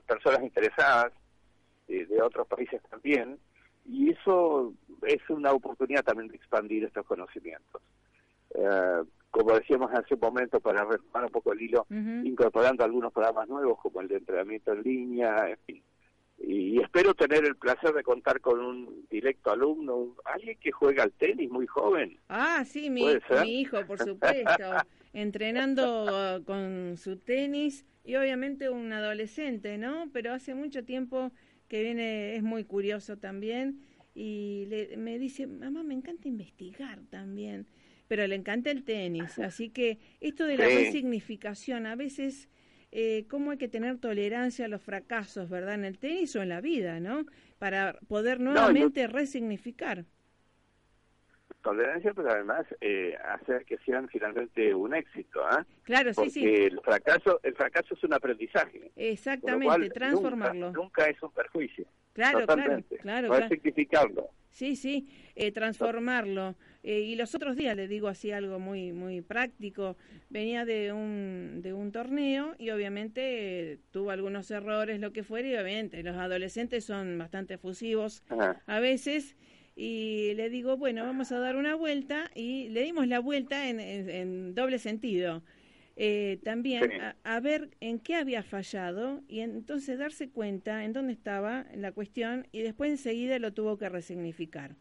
[0.06, 1.14] personas interesadas
[1.88, 3.40] de otros países también,
[3.86, 7.82] y eso es una oportunidad también de expandir estos conocimientos.
[9.34, 13.80] Como decíamos hace un momento, para retomar un poco el hilo, incorporando algunos programas nuevos
[13.82, 15.84] como el de entrenamiento en línea, en fin.
[16.38, 21.14] Y, espero tener el placer de contar con un directo alumno, alguien que juega al
[21.14, 22.20] tenis muy joven.
[22.30, 23.08] Ah, sí, mi,
[23.42, 24.76] mi hijo, por supuesto,
[25.14, 30.12] entrenando con su tenis y obviamente un adolescente, ¿no?
[30.14, 31.32] Pero hace mucho tiempo
[31.70, 33.82] que viene, es muy curioso también
[34.14, 37.66] y le, me dice, mamá, me encanta investigar también
[38.14, 39.40] pero le encanta el tenis.
[39.40, 42.48] Así que esto de la resignificación, a veces,
[42.92, 45.74] eh, cómo hay que tener tolerancia a los fracasos, ¿verdad?
[45.74, 47.26] En el tenis o en la vida, ¿no?
[47.58, 50.06] Para poder nuevamente resignificar.
[51.64, 55.66] Tolerancia, pero además eh, hacer que sean finalmente un éxito, ¿ah?
[55.82, 56.46] Claro, sí, sí.
[56.46, 58.92] El fracaso, el fracaso es un aprendizaje.
[58.96, 60.72] Exactamente, transformarlo.
[60.72, 61.88] Nunca, es un perjuicio.
[62.14, 63.50] Claro, claro, claro.
[63.50, 64.30] Rectificarlo.
[64.52, 66.56] Sí, sí, eh, transformarlo.
[66.84, 69.96] Eh, y los otros días, le digo así algo muy muy práctico,
[70.30, 75.56] venía de un, de un torneo y obviamente tuvo algunos errores, lo que fuera, y
[75.56, 78.22] obviamente los adolescentes son bastante efusivos
[78.68, 79.38] a veces,
[79.76, 84.54] y le digo, bueno, vamos a dar una vuelta y le dimos la vuelta en,
[84.54, 85.42] doble sentido.
[85.96, 86.90] Eh, también
[87.24, 92.48] a, ver en qué había fallado y entonces darse cuenta en dónde estaba la cuestión
[92.52, 94.76] y después enseguida lo tuvo que resignificar.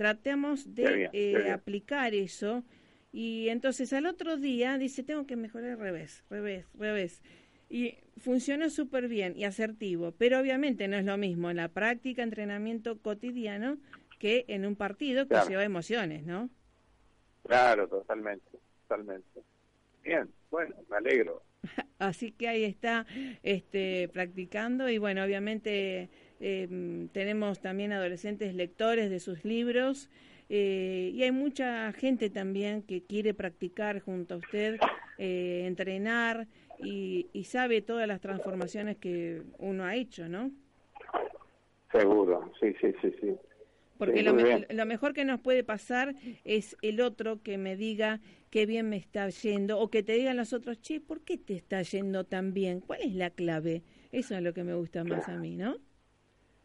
[0.00, 2.64] Tratemos de eh, aplicar eso
[3.12, 7.22] y entonces al otro día dice, tengo que mejorar al revés, revés, revés.
[7.68, 12.22] Y funcionó súper bien y asertivo, pero obviamente no es lo mismo en la práctica,
[12.22, 13.76] entrenamiento cotidiano,
[14.18, 16.48] que en un partido que lleva emociones, ¿no?
[17.46, 18.52] Claro, totalmente,
[18.88, 19.42] totalmente.
[20.02, 21.42] Bien, bueno, me alegro.
[21.98, 23.04] Así que ahí está
[23.42, 26.08] este, practicando y bueno, obviamente
[26.40, 30.10] em, tenemos también adolescentes lectores de sus libros
[30.48, 34.78] eh, y hay mucha gente también que quiere practicar junto a usted,
[35.18, 40.50] eh, entrenar y, y sabe todas las transformaciones que uno ha hecho, ¿no?
[41.92, 43.36] Seguro, sí, sí, sí, sí.
[44.00, 46.14] Porque lo, mejor que nos puede pasar
[46.44, 50.38] es el otro que me diga qué bien me está yendo o que te digan
[50.38, 52.80] los otros, che, ¿por qué te está yendo tan bien?
[52.80, 53.82] ¿Cuál es la clave?
[54.10, 55.76] Eso es lo que me gusta más a mí, ¿no?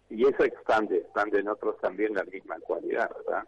[0.10, 3.44] Y eso expande, expande en otros también la misma cualidad, ¿verdad?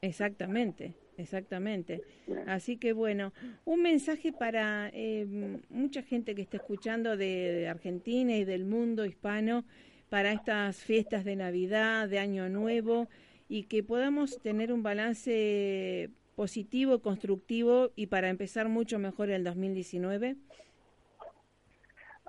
[0.00, 2.02] Exactamente, exactamente.
[2.46, 3.32] Así que bueno,
[3.64, 5.26] un mensaje para eh,
[5.68, 9.64] mucha gente que está escuchando de Argentina y del mundo hispano
[10.08, 13.08] para estas fiestas de Navidad, de Año Nuevo,
[13.48, 20.36] y que podamos tener un balance positivo, constructivo y para empezar mucho mejor el 2019?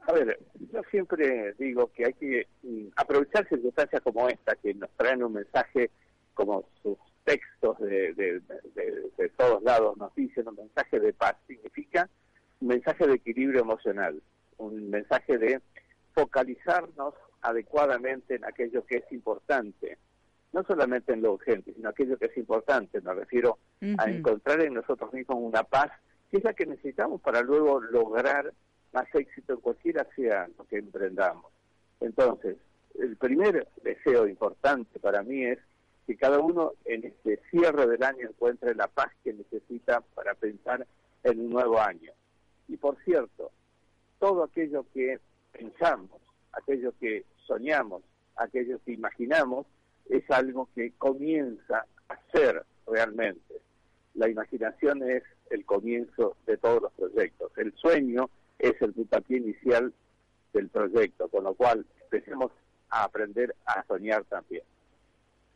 [0.06, 0.38] A ver,
[0.72, 5.34] yo siempre digo que hay que mm, aprovechar circunstancias como esta, que nos traen un
[5.34, 5.91] mensaje
[6.34, 12.10] como sus textos de, de, todos lados nos dicen, un mensaje de paz, significa
[12.60, 14.22] un mensaje de equilibrio emocional,
[14.58, 15.62] un mensaje de
[16.14, 19.97] focalizarnos adecuadamente en aquello que es importante,
[20.51, 23.01] no solamente en lo urgente, sino aquello que es importante.
[23.01, 23.58] Me refiero
[23.97, 25.91] a encontrar en nosotros mismos una paz
[26.30, 28.54] que es la que necesitamos para luego lograr
[28.94, 31.52] más éxito en cualquiera sea lo que emprendamos.
[32.00, 32.58] Entonces,
[33.00, 35.60] el primer deseo importante para mí es
[36.06, 40.86] que cada uno en este cierre del año encuentre la paz que necesita para pensar
[41.24, 42.12] en un nuevo año.
[42.68, 43.52] Y por cierto,
[44.20, 45.20] todo aquello que
[45.52, 46.22] pensamos,
[46.52, 48.04] aquello que soñamos,
[48.36, 49.66] aquello que imaginamos,
[50.10, 53.56] es algo que comienza a ser realmente.
[54.16, 57.52] La imaginación es el comienzo de todos los proyectos.
[57.58, 58.30] El sueño
[58.60, 59.93] es el puntapié inicial
[60.54, 62.51] del proyecto, con lo cual empecemos
[62.89, 64.64] a aprender a soñar también.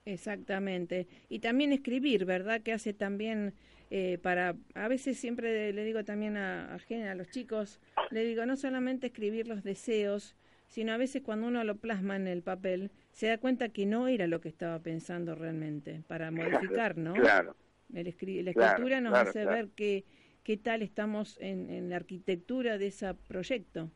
[0.05, 1.07] Exactamente.
[1.29, 2.61] Y también escribir, ¿verdad?
[2.61, 3.53] Que hace también
[3.89, 7.79] eh, para, a veces siempre le digo también a, a, a los chicos,
[8.09, 10.35] le digo, no solamente escribir los deseos,
[10.67, 14.07] sino a veces cuando uno lo plasma en el papel, se da cuenta que no
[14.07, 17.13] era lo que estaba pensando realmente, para modificar, ¿no?
[17.15, 17.55] Claro.
[17.89, 20.03] la escritura nos hace ver qué,
[20.47, 23.91] qué tal estamos en, en, la arquitectura de ese proyecto.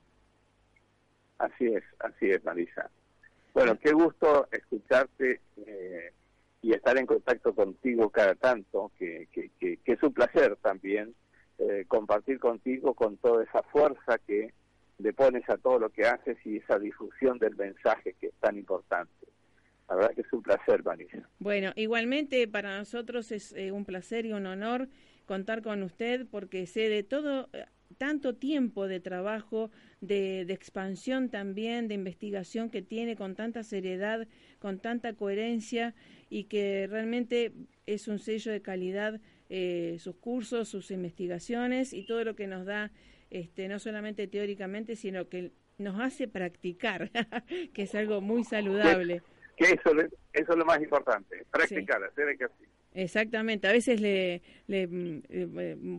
[1.38, 2.92] Así es, así es, Marisa.
[3.54, 6.12] Bueno, qué gusto escucharte eh,
[6.62, 11.16] y estar en contacto contigo cada tanto, que, que, que, es un placer también
[11.58, 14.54] eh, compartir contigo con toda esa fuerza que
[14.98, 18.58] le pones a todo lo que haces y esa difusión del mensaje que es tan
[18.58, 19.26] importante.
[19.88, 21.30] La verdad que es un placer, Vanessa.
[21.40, 24.90] Bueno, igualmente para nosotros es eh, un placer y un honor
[25.32, 27.64] contar con usted porque sé de todo, eh,
[27.98, 29.72] tanto tiempo de trabajo,
[30.02, 34.28] de, de, expansión también, de investigación que tiene con tanta seriedad,
[34.60, 35.96] con tanta coherencia
[36.30, 37.54] y que realmente
[37.86, 42.66] es un sello de calidad eh, sus cursos, sus investigaciones y todo lo que nos
[42.66, 42.92] da
[43.30, 47.10] este, no solamente teóricamente, sino que nos hace practicar,
[47.74, 49.22] que es algo muy saludable.
[49.56, 49.92] Que eso,
[50.34, 52.71] eso es lo más importante, practicar, hacer ejercicio.
[52.94, 54.88] Exactamente, a veces le, le,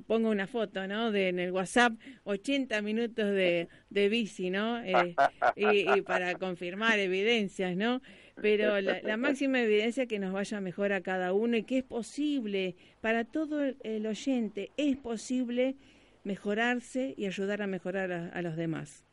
[0.06, 1.10] pongo una foto, ¿no?
[1.10, 4.82] De, en el WhatsApp, 80 minutos de, de bici, ¿no?
[4.82, 5.14] Eh,
[5.56, 8.02] y, para confirmar evidencias, ¿no?
[8.40, 11.84] Pero la, la, máxima evidencia que nos vaya mejor a cada uno y que es
[11.84, 15.76] posible para todo el oyente, es posible
[16.24, 19.04] mejorarse y ayudar a mejorar a, los demás.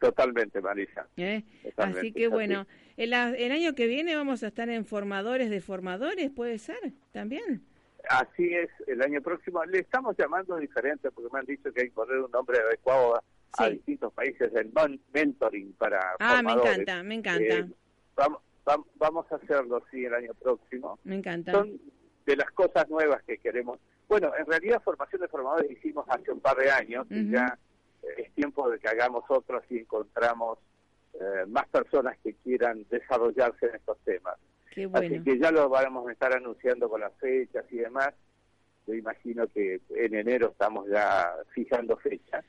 [0.00, 1.06] Totalmente, Marisa.
[1.16, 1.44] ¿Eh?
[1.76, 6.30] así que bueno, el, el, año que viene vamos a estar en formadores de formadores,
[6.30, 6.92] ¿puede ser?
[7.12, 7.62] También.
[8.08, 11.88] Así es, el año próximo le estamos llamando diferente porque me han dicho que hay
[11.88, 13.22] que poner un nombre adecuado
[13.58, 14.72] a, distintos países del
[15.12, 17.58] mentoring para Ah, me encanta, me encanta.
[17.58, 17.68] Eh,
[18.16, 18.40] vamos,
[18.94, 20.98] vamos a hacerlo, sí, el año próximo.
[21.04, 21.52] Me encanta.
[21.52, 21.78] Son
[22.24, 23.78] de las cosas nuevas que queremos
[24.10, 27.56] bueno, en realidad formación de formadores hicimos hace un par de años y ya
[28.16, 30.58] es tiempo de que hagamos otros y encontramos
[31.14, 34.36] eh, más personas que quieran desarrollarse en estos temas.
[34.92, 38.14] Así que ya lo vamos a estar anunciando con las fechas y demás.
[38.86, 42.44] Yo imagino que en enero estamos ya fijando fechas.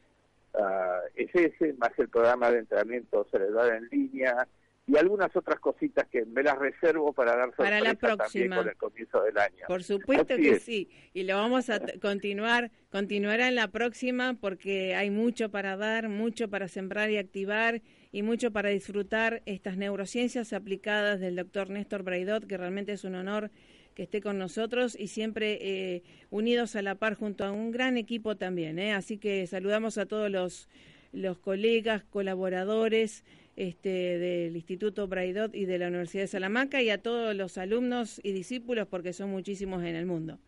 [0.53, 4.47] Uh, es ese, más el programa de entrenamiento cerebral en línea,
[4.87, 8.69] y algunas otras cositas que me las reservo para dar para la próxima también con
[8.69, 9.65] el comienzo del año.
[9.67, 15.09] Por supuesto que sí, y lo vamos a continuar, continuará en la próxima porque hay
[15.09, 21.19] mucho para dar, mucho para sembrar y activar y mucho para disfrutar estas neurociencias aplicadas
[21.19, 23.51] del doctor Néstor Braidot, que realmente es un honor
[23.93, 27.97] que esté con nosotros y siempre eh, unidos a la par junto a un gran
[27.97, 28.79] equipo también.
[28.79, 28.93] ¿eh?
[28.93, 30.69] Así que saludamos a todos los,
[31.11, 33.23] los colegas, colaboradores,
[33.55, 38.19] este, del Instituto Braidot y de la Universidad de Salamanca y a todos los alumnos
[38.23, 40.39] y discípulos porque son muchísimos en el mundo.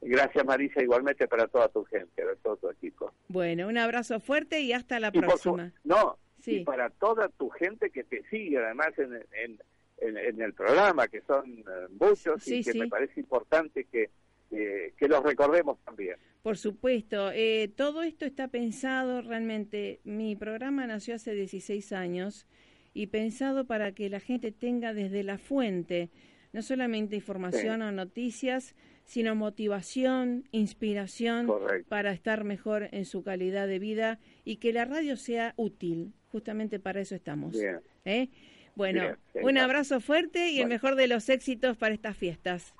[0.00, 3.12] Gracias Marisa, igualmente para toda tu gente, para todo tu equipo.
[3.28, 5.72] Bueno, un abrazo fuerte y hasta la próxima.
[5.84, 9.58] no, y para toda tu gente que te sigue además en,
[10.00, 11.64] en, el programa, que son eh,
[11.98, 14.10] muchos y que me parece importante que
[14.50, 16.16] que los recordemos también.
[16.42, 22.46] Por supuesto, eh, todo esto está pensado realmente, mi programa nació hace 16 años
[22.94, 26.10] y pensado para que la gente tenga desde la fuente
[26.52, 28.74] no solamente información o noticias,
[29.04, 31.50] sino motivación, inspiración
[31.88, 36.12] para estar mejor en su calidad de vida y que la radio sea útil.
[36.30, 37.56] Justamente para eso estamos.
[38.04, 38.28] ¿eh?
[38.74, 42.74] Bueno, un abrazo fuerte y el mejor de los éxitos para estas fiestas.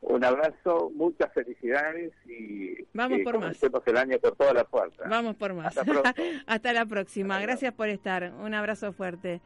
[0.00, 3.60] Un abrazo, muchas felicidades y vamos por más.
[3.62, 5.04] el año por toda la fuerza.
[5.08, 5.76] Vamos por más.
[6.46, 7.40] Hasta, la próxima.
[7.40, 8.32] Gracias por estar.
[8.40, 9.40] Un abrazo fuerte.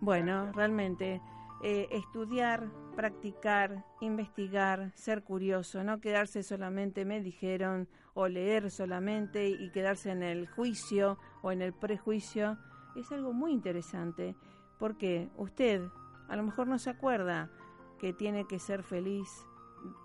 [0.00, 1.22] Bueno, realmente
[1.62, 9.70] eh, estudiar, practicar, investigar, ser curioso, no quedarse solamente me dijeron o leer solamente y
[9.70, 12.58] quedarse en el juicio o en el prejuicio
[12.96, 14.36] es algo muy interesante
[14.78, 15.82] porque usted
[16.28, 17.50] a lo mejor no se acuerda
[17.98, 19.28] que tiene que ser feliz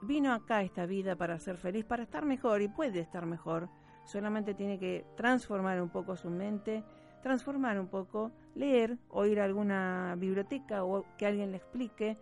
[0.01, 3.69] vino acá esta vida para ser feliz, para estar mejor y puede estar mejor.
[4.05, 6.83] Solamente tiene que transformar un poco su mente,
[7.21, 12.17] transformar un poco, leer o ir a alguna biblioteca o que alguien le explique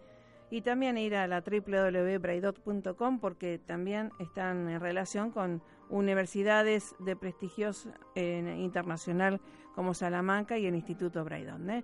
[0.49, 7.87] y también ir a la www.braidot.com porque también están en relación con universidades de prestigios
[8.15, 9.41] eh, internacional
[9.75, 11.69] como Salamanca y el Instituto Braidot.
[11.69, 11.83] ¿eh?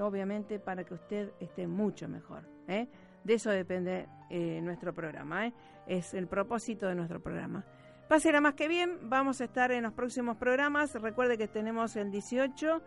[0.00, 2.48] obviamente para que usted esté mucho mejor.
[2.66, 2.88] ¿eh?
[3.24, 5.46] De eso depende eh, nuestro programa.
[5.46, 5.52] ¿eh?
[5.86, 7.64] Es el propósito de nuestro programa.
[8.08, 8.98] Pásela más que bien.
[9.08, 10.94] Vamos a estar en los próximos programas.
[10.94, 12.82] Recuerde que tenemos el 18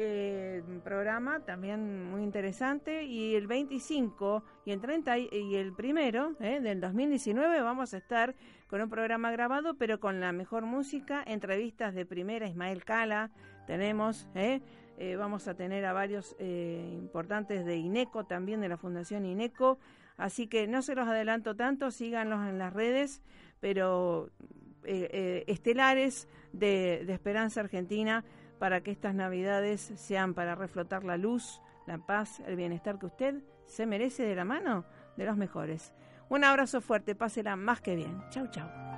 [0.00, 3.02] eh, programa también muy interesante.
[3.02, 8.36] Y el 25 y el 30 y el primero eh, del 2019 vamos a estar
[8.68, 13.32] con un programa grabado pero con la mejor música, entrevistas de primera Ismael Cala,
[13.66, 14.60] tenemos, eh,
[14.98, 19.80] eh vamos a tener a varios importantes de INECO también de la Fundación INECO,
[20.16, 23.20] así que no se los adelanto tanto, síganlos en las redes,
[23.58, 24.30] pero
[24.84, 28.24] estelares de Esperanza Argentina
[28.58, 33.42] para que estas navidades sean para reflotar la luz, la paz, el bienestar que usted
[33.66, 34.84] se merece de la mano
[35.16, 35.92] de los mejores.
[36.28, 38.22] Un abrazo fuerte, pásela más que bien.
[38.30, 38.97] Chau, chau.